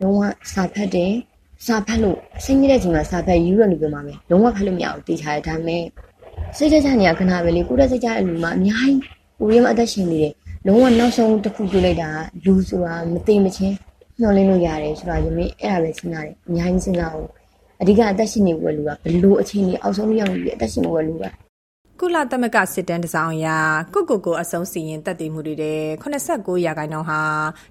[0.00, 0.20] လုံးဝ
[0.52, 1.12] စာဖတ်တယ်
[1.66, 5.84] စာဖတ်လို့စိတ်ကြီးတဲ့ချိန်မှာစာဖတ်ယူရလို့ပြောမှာပဲလုံးဝဖတ်လို့မရဘူးတေချာတယ်ဒါပေမဲ့
[6.56, 9.00] စိတ်သက်ကြနေရခဏပဲလေကိုယ်တက်စိတ်ကြတဲ့လူမှအများကြီး
[9.38, 10.32] ကိုရီးယားမှာအသက်ရှင်နေတယ်
[10.66, 12.10] လုံးဝနောက်ဆုံးတစ်ခုတွေ့လိုက်တာ
[12.44, 13.76] လူဆိုတာမသိမချင်း
[14.18, 17.28] မျှော်လင့်လို့ရတယ်ဆိုတာယမင်းအဲ့ဒါပဲစဉ်းစားတယ်အများကြီးစဉ်းစားဘူး
[17.84, 21.24] အဓိကအသက်ရှင်နေဖို့လူကဘလို့အခြေအနေအောက်ဆုံးရောက်နေပြီအသက်ရှင်ဖို့လူက
[22.00, 23.48] ကုလသမဂ္ဂစစ်တမ်းတစောင်းအရ
[23.94, 27.20] ကုကုကိုအဆုံးစီရင်တက်တည်မှုတွေတဲ့89ရာခိုင်နှုန်းဟာ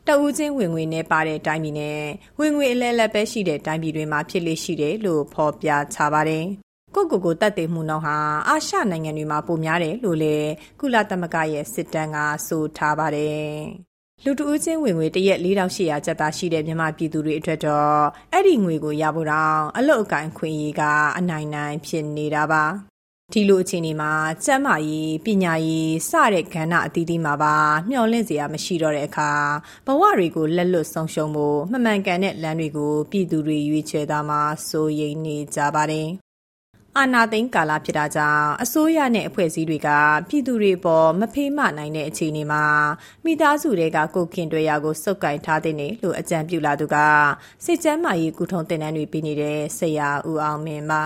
[0.07, 2.01] တဦးချင်းဝင်ငွေနဲ့ပါတဲ့တိုင်းပြည်နဲ့
[2.39, 6.45] ဝင်ငွေအလဲလက်ပဲရှိတဲ့တိုင်းပြည်တွေမှာဖြစ်လေရှိတယ်လို့ဖော်ပြချပါတယ်။
[6.95, 10.49] ကုကုကိုတက်တည်မှုနှုန်းဟာအာရှနိုင်ငံတွေမှာပိုများတယ်လို့လည်း
[10.79, 13.53] ကုလသမဂ္ဂရဲ့စစ်တမ်းကဆိုထားပါတယ်။
[14.25, 17.99] လူတဦးချင်းဝင်ငွေတရက်4800ကျပ်သားရှိတဲ့မြန်မာပြည်သူတွေအတွက်တော့
[18.33, 20.81] အဲ့ဒီငွေကိုရဖို့တော့အလုတ်အကင်ခွင့်ရေးက
[21.17, 22.63] အနိုင်နိုင်ဖြစ်နေတာပါ
[23.33, 24.11] ဒီလိုအခြေအနေမှာ
[24.45, 27.55] ကျန်းမာရေးပညာရေးစတဲ့ကဏ္ဍအသီးသီးမှာပါ
[27.89, 29.31] မျှော်လင့်စရာမရှိတော့တဲ့အခါ
[29.85, 36.09] ဘဝတွေကိုလက်လွတ်ဆုံးရှုံးဖို့မမှန်ကန်တဲ့လမ်းတွေကိုပြည်သူတွေရွေးချယ်သားမှာစိုးရိမ်နေကြပါတယ်။
[36.99, 39.89] အာနာသိန်းကာလဖြစ်တာကြောင့်အစိုးရနဲ့အဖွဲ့အစည်းတွေက
[40.29, 42.63] ပြည်သူတွေပေါ်မဖေးမနိုင်တဲ့အခြေအနေမှာ
[43.25, 46.95] မိသားစုတွေကကိုခင်တွေရာကိုစုပ်ကင်ထားတဲ့နေလို့အကြံပြုလာသူက
[47.65, 51.01] စစ်ကျမ်းမာရေးကုထုံးတင်တန်းတွေပြီးနေတဲ့ဆရာဦးအောင်မင်းပါ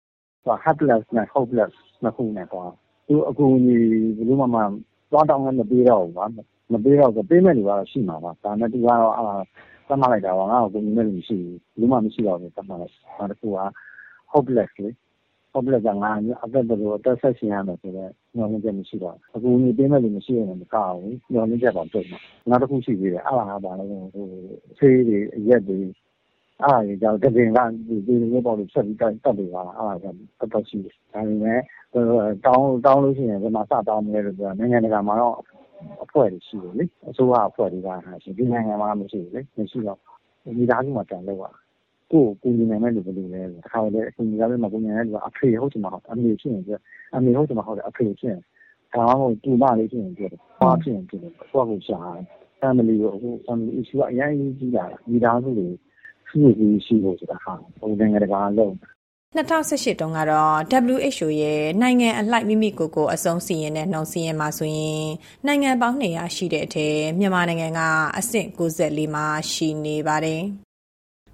[0.64, 1.72] ။helpless နဲ့ hopeless
[2.02, 2.70] နှစ်ခုနဲ့သွား
[3.08, 3.78] သူအကူအညီ
[4.16, 4.56] ဘယ်လိုမှမ
[5.10, 6.26] သွားတောင်းလည်းမပေးတော့ဘူးကွာ
[6.72, 9.24] မပေးတော့ပေးမဲ့လူကတော့ရှိမှာပါဒါနဲ့သူကတော့အာ
[9.88, 11.36] သတ်မှတ်လိုက်တာပါငါ့ကိုကူညီမဲ့လူမရှိ
[11.76, 13.58] ဘူးဘယ်မှမရှိတော့ဘူးသတ်မှတ်လိုက်နောက်တစ်ခုက
[14.32, 14.90] hopeless လေ
[15.54, 16.10] hopeless ကငါ
[16.44, 24.26] အသက်ဘယ်လို အသက်ဆက်ရှင်ရမယ်ဆိုတော့ညှော်လင့်ချက် မရှိတော့ဘူး အကူအညီပေးမဲ့လူမရှိရင်မကောက်ဘူးညှော်လင့်ချက်တော့ပြုတ်မှာနောက်တစ်ခုရှိသေးတယ် အဲ့ဒါက ဘာလဲဟို
[24.78, 25.90] ဆေးတွေ အရက်တွေ အဲ့
[26.62, 31.60] ဒါတွေကြောင့်တပင်ကဒီဒီလိုပေါ့လို့ဆက်ပြီးတက်တက်နေပါလားအဲ့ဒါကြောင့်တော်တော်ရှိတယ် ဒါပေမဲ့
[32.46, 35.36] တောင်းတောင်းလို့ရှိရင်ဒီမှာစတောင်းမလဲလို့ ပြောနိုင်ငံတကာမှာတော့
[36.04, 37.88] အဖွဲ့တွေရှိတယ်လေ အစိုးရအဖွဲ့တွေက
[38.24, 39.98] ရှိဒီနိုင်ငံမှာမရှိဘူးလေ မရှိတော့
[40.58, 41.50] ဒီသားကြီးမှာတန်လို့ပါ
[42.12, 46.72] ကိုကိုညီနိုင်မဲ့လူဘယ်လိုလဲတခါလေအကူညီရတဲ့မှာကိုညီနိုင်တဲ့လူကအဖေဟုတ်ချင်မှာဟုတ်အမေဖြစ်ရင်ပြ
[47.16, 48.40] အမေဟုတ်ချင်မှာဟုတ်တယ်အဖေဖြစ်ရင်
[48.94, 52.00] ဒါမှမဟုတ်တူမလေးဖြစ်ရင်ပြတယ်ဘာဖြစ်ရင်ပြတယ်ကိုယ့်ကိုရှာ
[52.60, 55.68] family ကိုအခု family issue ကအရင်ကြီးလာတာဒီသားစုတွေ
[56.28, 58.72] ရှိပြီးရှိဖို့ဆိုတာဟာဟိုနိုင်ငံတကာလုံး
[59.34, 60.56] 2018တုန်းကတော့
[60.94, 65.06] WHO ရဲ့နိုင်ငံအလိုက်မိမိကိုယ်ကိုအဆုံးစီရင်တဲ့နှုံစီရင်မှာဆိုရင်
[65.46, 67.80] နိုင်ငံပေါင်း200ရှိတဲ့အထက်မြန်မာနိုင်ငံက
[68.18, 70.42] အဆင့်94မှာရှိနေပါတယ်။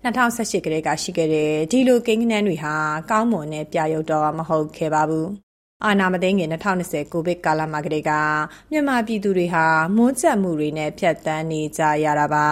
[0.05, 2.75] 2018ကလေးကရှိခဲ့တဲ့ဒီလိုကိန်းဂဏန်းတွေဟာ
[3.11, 5.29] ကောင်းမွန်တဲ့ပြရုပ်တော့မဟုတ်ခဲ့ပါဘူး။
[5.85, 8.11] အာနာမသိငင်2020ကိုဗစ်ကာလမှာကလေးက
[8.71, 9.65] မြန်မာပြည်သူတွေဟာ
[9.97, 12.49] မွန်းကျပ်မှုတွေနဲ့ဖြတ်တန်းနေကြရတာပါ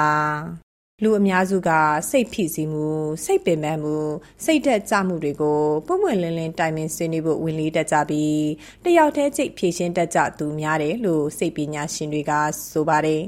[1.03, 1.71] လူအများစုက
[2.11, 2.89] စိတ်ဖိစီးမှု
[3.25, 3.97] စိတ်ပင်ပန်းမှု
[4.45, 8.45] စိတ်သက်ကြမှုတွေကိုပုံမှန်လင်းလင်းတိုင်ပင်ဆွေးနွေးဖို့ဝင်လေးတက်ကြပြီး
[8.85, 12.33] တယောက်တည်းကြိတ်ဖြည့်ရှင်းတက်ကြသူများတယ်လို့စိတ်ပညာရှင်တွေက
[12.71, 13.23] ဆိုပါတယ်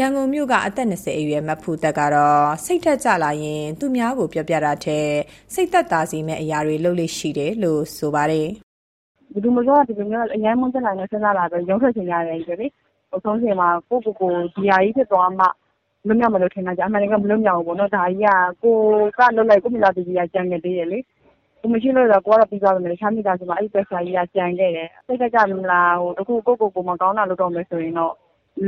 [0.00, 5.10] ရန်ကုန်မြို့ကအသက်20အရွယ်မဖူတက်ကတော့စိတ်သက်ကြလာရင်သူများကိုပြောပြတာထက်
[5.54, 8.48] စိတ်သက်သာစေမဲ့အရာတွေလုပ်လို့ရှိတယ်လို့ဆိုပါတယ်
[9.32, 12.66] ဘယ်သူမှတော့ဒီလိုမျိုးအရင်မှတက်လာနေစဉ်းစားလာတော့ရုံးထွက်ချင်ရတယ်ကြည့်လေ
[13.14, 15.44] အဆုံးချိန်မှာကိုကိုကိုဒီဟာကြီးဖြစ်သွားမှ
[16.06, 18.28] လွတ်မြောက်မယ်လို့ထင်တာကြာအမှန်တကယ်မလွတ်မြောက်ဘူးပေါ့နော်ဒါကြီးက
[18.62, 18.76] ကို
[19.18, 20.98] ကလွတ်လိုက်ကိုမိသားစုကြီးကကြံခဲ့သေးတယ်လေ
[21.60, 28.14] ကိုမရှိလို့တော့ကိုကတော့ပြီးသွားတယ်လေရှားမိသားစုမှာအဲ့ဒီပက်ဆာကြီးကကြံခဲ့တယ်စိတ်ကကြမလားဟိုတခုကိုကိုကိုမကောင်းတာလုပ်တော့မယ်ဆိုရင်တော့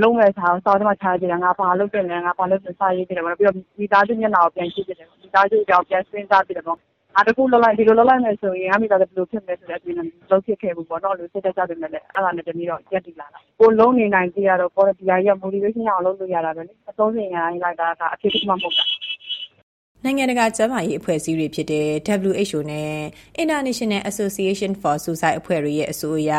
[0.02, 6.78] လုံးမဲ့စားစောင်းမှချားကြတယ်ငါဘာလုပ်တယ်လဲငါဘာလုပ်တယ်စားရေးတယ်ပေါ့ပြီးတော့မိသားစုမျက်နှာကိုပြန်ကြည့်တယ်မိသားစုကြောင့်ပြန်စဉ်းစားပြီးတော့
[7.16, 18.84] အားတခုလောက်လိုက်ဒီလိုလောက်လိုက်မယ်ဆိုရင်အမိသားစုဘယ်လိုဖြစ်မလဲဆိုတဲ့အပြင်လုံးဖြစ်ခဲ့ဘူးပေါ့နော်လို့စိတ်သက်သာတယ်လည်းအဲ့ဒါနဲ့တမီးတော့ရက်တည်လာတာကိုလုံးနေနိုင်ကြရတော့ပေါ်ဒီဟာကြီးက motivation အောင်လုပ်လို့ရတာပဲလေအသုံးစင်ရတိုင်းလိုက်တာကအဖြစ်တစ်မှမဟုတ်တာ
[20.08, 21.88] နိုင်ငံတကာကျန်းမာရေးအဖွဲ့အစည်းတွေဖြစ်တဲ့
[22.30, 22.94] WHO နဲ့
[23.42, 26.32] International Association for Suicide အဖွဲ့တွေရဲ့အဆိုအရ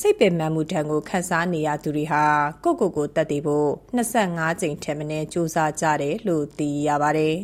[0.00, 2.24] စိတ်ပင်ပန်းမှုဒဏ်ကို ခံစားနေရသူတွေဟာ
[2.64, 7.36] ကိုယ့်ကိုယ်ကိုတတ်သိဖို့25ကြိမ်ထက်မနည်းစူးစမ်းကြတယ်လို့သိရပါတယ်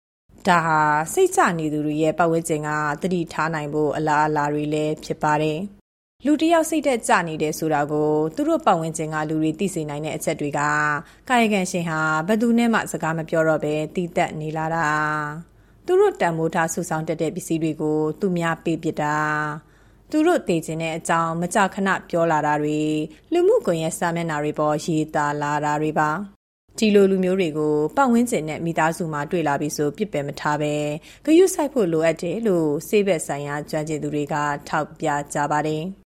[0.46, 0.80] ။ဒါဟာ
[1.12, 2.70] စိတ်ချနေသူတွေရဲ့ ပတ်ဝန်းကျင်က
[3.02, 5.58] တတိထားနိုင်ဖို့ အလားအလာတွေလည်း ဖြစ်ပါတယ်
[6.26, 10.60] လူတယောက်စိတ်သက်ကြနေတယ်ဆိုတာကိုသူတို့ပတ်ဝန်းကျင်ကလူတွေသိစေနိုင်တဲ့အချက်တွေက
[11.28, 14.88] ကာယကံရှင်ဟာဘယ်သူနဲ့မှစကားမပြောတော့ဘဲတည်သက်နေလာတာ
[15.86, 19.16] သူတို့တန်မိုးထားဆူဆောင်တက်တဲ့ပစ္စည်းတွေကိုသူများပေးပစ်တာ
[20.10, 22.80] သူတို့သိကျင်တဲ့အကြောင်းမကြခဏပြောလာတာတွေ
[23.32, 26.10] လူမှုကွန်ရက်စာမျက်နှာတွေပေါ်ရေးသားလာတာတွေပါ
[26.78, 30.74] ဒီလိုလူမျိုးတွေကိုပတ်ဝန်းကျင်နဲ့မိသားစုမှာတွေ့လာပြီဆိုပြစ်ပယ်မထားပဲ
[31.24, 34.34] ဂယုဆိုင်ဖို့လိုအပ်တယ်လို့စေဘက်ဆိုင်ရာကျွမ်းကျင်သူတွေက
[34.68, 35.84] ထောက်ပြကြပါတယ်။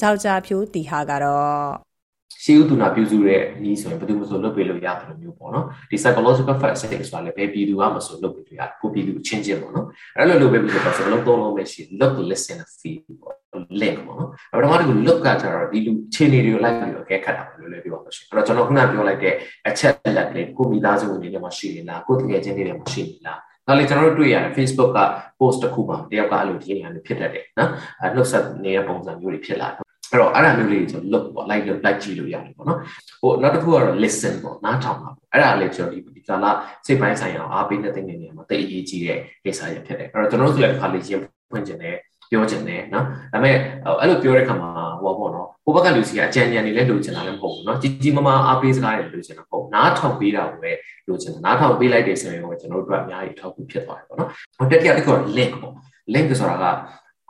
[0.00, 1.94] ကြောက်ကြဖြိုးတီဟာကတော့
[2.42, 9.86] ရှေးဥတုနာပြုစုတဲ့နည်းဆိုရင်ဘယ်သူမှဆိုလုပ်ပေးလို့ရတယ်လို့မျိုးပေါ့နော်ဒီ psychological fact check ဆိုတာလည်းဘယ်ပြည်သူမှမဆိုလုပ်ပေးလို့ရတယ်ကိုပြည်သူအချင်းချင်းပေါ့နော်
[10.18, 13.34] အဲ့လိုလုပ်ပေးပြီးတော့ဆိုတော့သုံးလုံးပဲရှိ look listen feel ပေါ့
[13.80, 19.34] link ပေါ့နော်အဲ့တော့ဒီ look ကကျတော့ဒီလူချင်းနေတွေကိုလိုက်ပြီးတော့အကဲခတ်တာလို့လည်းပြောပါလို့ရှိရင်အဲ့တော့ကျွန်တော်ခုနပြောလိုက်တဲ့
[19.68, 25.00] အချက်လက်လေးကိုမိသားစုဝင်တွေထဲမှာရှိနေလားကိုတကယ်ချင်းတွေထဲမှာရှိနေလားဒါလေကျွန်တော်တို့တွေ့ရတယ် Facebook က
[25.38, 27.70] post တစ်ခုမှာတယောက်ကအဲ့လိုဒီနေရာမျိုးဖြစ်တတ်တယ်နော်
[28.00, 29.83] အဲ့လှုပ်ဆက်နေတဲ့ပုံစံမျိုးတွေဖြစ်လာတယ်
[30.14, 32.78] အဲ့တော့အဲ့ဒါမျိုးလေးကျွန်တော် look ပေါ့ like look like ကြည့်လို့ရတယ်ပေါ့နော်
[33.20, 36.46] ဟိုနောက်တစ်ခုကတော့ listen ပေါ့နားထောင်ပါပေါ့အဲ့ဒါလေးကျွန်တော်ဒီဒီကာလ
[36.86, 41.96] စိတ်ပိုင်းဆိုင်ရာအားပေးတဲ့တဲ့နေရာမှာတိတ်အရေးကြီးတဲ့ကိစ္စရဖြစ်တယ်အဲ့တော့ကျွန်တော်တို့ဆိုလည်းတစ်ခါလေးရင်ဖွင့်ကျင်တယ်
[42.30, 43.56] ပြောချင်တယ်နော်ဒါပေမဲ့
[44.00, 44.70] အဲ့လိုပြောတဲ့ခါမှာ
[45.02, 50.72] ဟောပေါ့နော်ဟိုဘက်ကလူစီကအကြံဉာဏ်တွေလည်းလိုချင်တာလည်းမဟုတ်ဘူးနော်ကြီးကြီးမားမားအားပေးစကားတွေလိုချင်တာမဟုတ်နားထောင်ပေးတာကိုပဲ
[51.08, 55.74] လိုချင်တာနားထောင်ပေးလိုက်တယ်ဆိုရင်တော့ကျွန်တော်တို့အတွက်အများကြီးထောက်ကူဖြစ်သွားတယ်ပေါ့နော်ဟိုတက်တိယတစ်ခုက link ပေါ့
[56.14, 56.64] link ဆိုတာက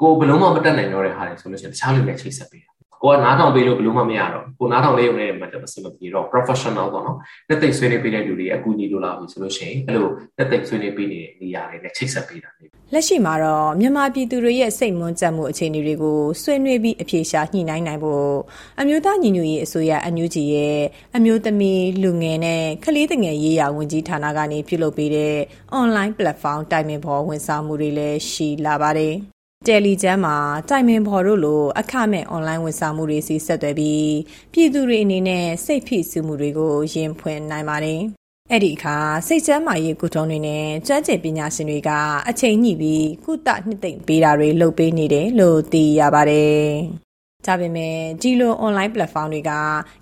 [0.00, 2.70] ကိုဘယ်လုံးမှမတက်နိုင်တော့တဲ့ဟာတွေဆိုလို့ရှိရင်တခြားလူတွေချိတ်ဆက်ပေးတာ
[3.04, 18.32] ကိုကနားထောင်ပေးလို့ဘယ်လို့မှမရတော့ကိုနားထောင်လေးရုံနဲ့မှတမစမပြေတော့ professional ပေါ့နော်တက်သိဆွေးနွေးပေးတဲ့လူတွေအကူအညီလိုလာပြီဆိုလို့ရှိရင်အဲ့လိုတက်သိဆွေးနွေးပေးနေတဲ့နေရာတွေနဲ့ချိတ်ဆက်ပေးတာနေလက်ရှိမှာတော့မြန်မာပြည်သူတွေရဲ့စိတ်မွန်းကြမှုအခြေအနေတွေကိုဆွေးနွေးပြီးအပြေရှားညှိနှိုင်းနိုင်ဖို့
[18.80, 20.80] အမျိုးသားညီညွတ်ရေးအစိုးရအန်ယူဂျီရဲ့
[21.16, 25.36] အမျိုးသမီးလူငယ်နဲ့ကလေးငယ်ရေးရာဝန်ကြီးဌာနကနေပြုလုပ်ပေးတဲ့
[25.80, 29.33] online platform တိုင်ပင်ဖော်ဝန်ဆောင်မှုတွေလည်းရှိလာပါတယ်
[29.66, 30.36] တယ်လီကျမ်းမှာ
[30.68, 34.14] တိုင်ပင်ဖော်တို့လိုအခမဲ့အွန်လိုင်းဝန်ဆောင်မှုတွေစီဆက်သွယ်ပြီး
[34.52, 38.00] ပြည်သူတွေအနေနဲ့စိတ်ဖိစီးမှုတွေကိုရင်ဖွင့်နိုင်ပါတယ်။
[38.50, 38.96] အဲ့ဒီအခါ
[39.26, 41.90] စိတ်ကျမ်းမာရေးကုထုံးတွေနဲ့ကျွမ်းကျင်ပညာရှင်တွေက
[42.28, 46.64] အချိန်ညှိပြီးကုသနှစ်သိမ့်ပေးတာတွေလုပ်ပေးနေတယ်လို့သိရပါတယ်။
[47.46, 49.50] ဒါပေမဲ့ဒီလို online platform တွေက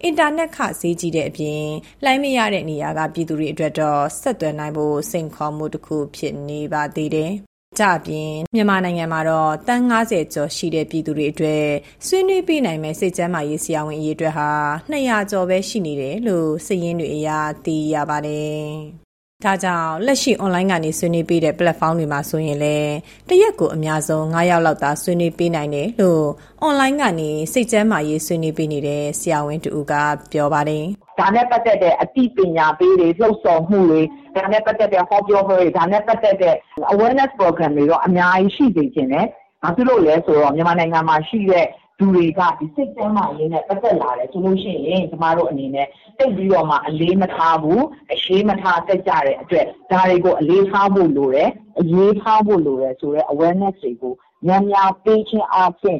[0.02, 1.64] အင်တာနက်ခဈေးကြီးတဲ့အပြင်
[2.04, 7.32] လိုင်းမရတဲ့နေရာကပြည်သူတွေအတွက်တော့ဆက်သွယ်နိုင်ဖို့စိန်ခေါ်မှုတစ်ခုဖြစ်နေပါသေးတယ်။
[7.78, 11.66] ကြပြင် မြန်မာနိုင်ငံမှာတော့တန်း90ကျော်ရှိတဲ့ ပြည်သူတွေအတွက်
[12.06, 14.50] ဆွေးနွေးပေးနိုင်မဲ့စိတ်ကျန်းမာရေး ဆရာဝန် အရေးအတွက်ဟာ
[14.92, 17.28] 200ကျော်ပဲ ရှိနေတယ်လို့စည်ရင်းတွေအရ
[17.64, 18.66] သိရပါတယ်။
[19.44, 22.94] ဒါကြောင့်လက်ရှိ online ကနေဆွေးနွေးပေးတဲ့ platform တွေမှာဆိုရင်လည်း
[23.28, 26.24] တရက်ကိုအများဆုံး9ရောက်လောက်သာဆွေးနွေးပေးနိုင်တယ်လို့
[26.66, 29.92] online ကနေစိတ်ကျန်းမာရေးဆွေးနွေးပေးနေတဲ့ဆရာဝန်တူက
[30.32, 30.84] ပြောပါတယ်။
[31.20, 34.02] ဒါနဲ့ပတ်သက်တဲ့အသိပညာပေးတွေလှုပ်ဆော်မှုတွေ
[34.36, 36.54] ဒါနဲ့ပတ်သက်တဲ့ဟောပြောပွဲတွေဒါနဲ့ပတ်သက်တဲ့
[36.92, 39.26] awareness program တွေတော့အများကြီးရှိစေချင်တယ်။
[39.62, 41.66] ဘာဖြစ်လို့လဲဆိုတော့မြန်မာနိုင်ငံမှာရှိတဲ့
[42.02, 45.86] လူတွေကဒီစိတ်ကျန်းမာရေးနဲ့ပတ်သက်လာတယ်ဆိုလို့ရှိရင်ကျမတို့အနေနဲ့
[46.18, 47.82] တိတ်ပြီးတော့မှအလေးမထားဘူး
[48.12, 51.50] အရှိမထားတက်ကြတဲ့အတွက်ဒါတွေကိုအလေးထားဖို့လိုတယ်
[51.80, 54.14] အရေးထားဖို့လိုတယ်ဆိုတော့ awareness တွေကို
[54.46, 55.98] များများပေးခြင်းအပြင်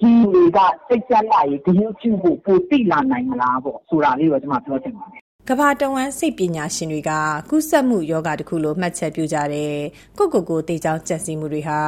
[0.00, 7.12] ဒီတွေကစိတ်ကျန်းမာရေးဂရုပြုဖို့ပိုသိလာနိုင်မလားပေါ့ဆိုတာလေးတော့ကျွန်မပြောချင်ပါတယ် ကဘာတဝမ်း စိတ်ပညာရှင်တွေက
[7.50, 9.74] ကုသမှုယောဂတစ်ခုလိုမှတ်ချက်ပြုကြတဲ့
[10.18, 11.80] ကိုကိုကိုတေချောင်းကြက်စီမှုတွေဟာ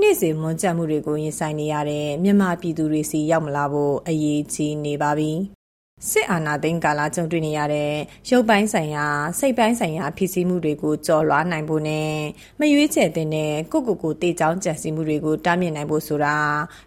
[0.00, 5.32] နေ့စဉ်မွန်ကျက်မှုတွေကို ရင်ဆိုင်နေရတဲ့ မြန်မာပြည်သူတွေစီရောက်မလာဖို့ အရေးကြီးနေပါပြီ
[6.10, 7.92] စစ်အာဏာသိမ်းကာလ ကြုံတွေ့နေရတဲ့
[8.30, 9.06] ရုပ်ပိုင်းဆိုင်ရာ
[9.38, 12.12] စိတ်ပိုင်းဆိုင်ရာဖြစ်စီမှုတွေကိုကြော်လွှားနိုင်ဖို့နဲ့
[12.60, 13.28] မရွေးချယ်တဲ့
[13.72, 16.36] ကိုကိုကိုတေချောင်းကြက်စီမှုတွေကို တားမြစ်နိုင်ဖို့ဆိုတာ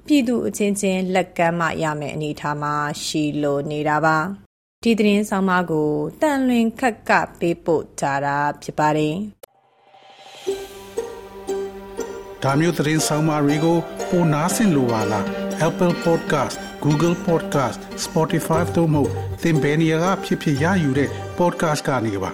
[0.07, 4.42] ပြည်သူအချင်းချင်း လက်ကမ်းမှရမယ်အနေအထားမှာ ရှိလိုနေတာပါ
[4.83, 5.89] ဒီသတင်းဆောင်မကို
[6.21, 9.15] တန်လွင်ခက်ကပေးပို့ကြတာဖြစ်ပါတယ်
[12.43, 13.77] ဒါမျိုးသတင်းဆောင်မတွေကို
[14.09, 15.25] ပိုနားဆင်လိုပါလား
[15.67, 19.03] Apple Podcast Google Podcast Spotify တို့မှာ
[19.41, 22.31] သင်ပင်ရာဖြစ်ဖြစ်ရယူတဲ့ podcast ကနေပါ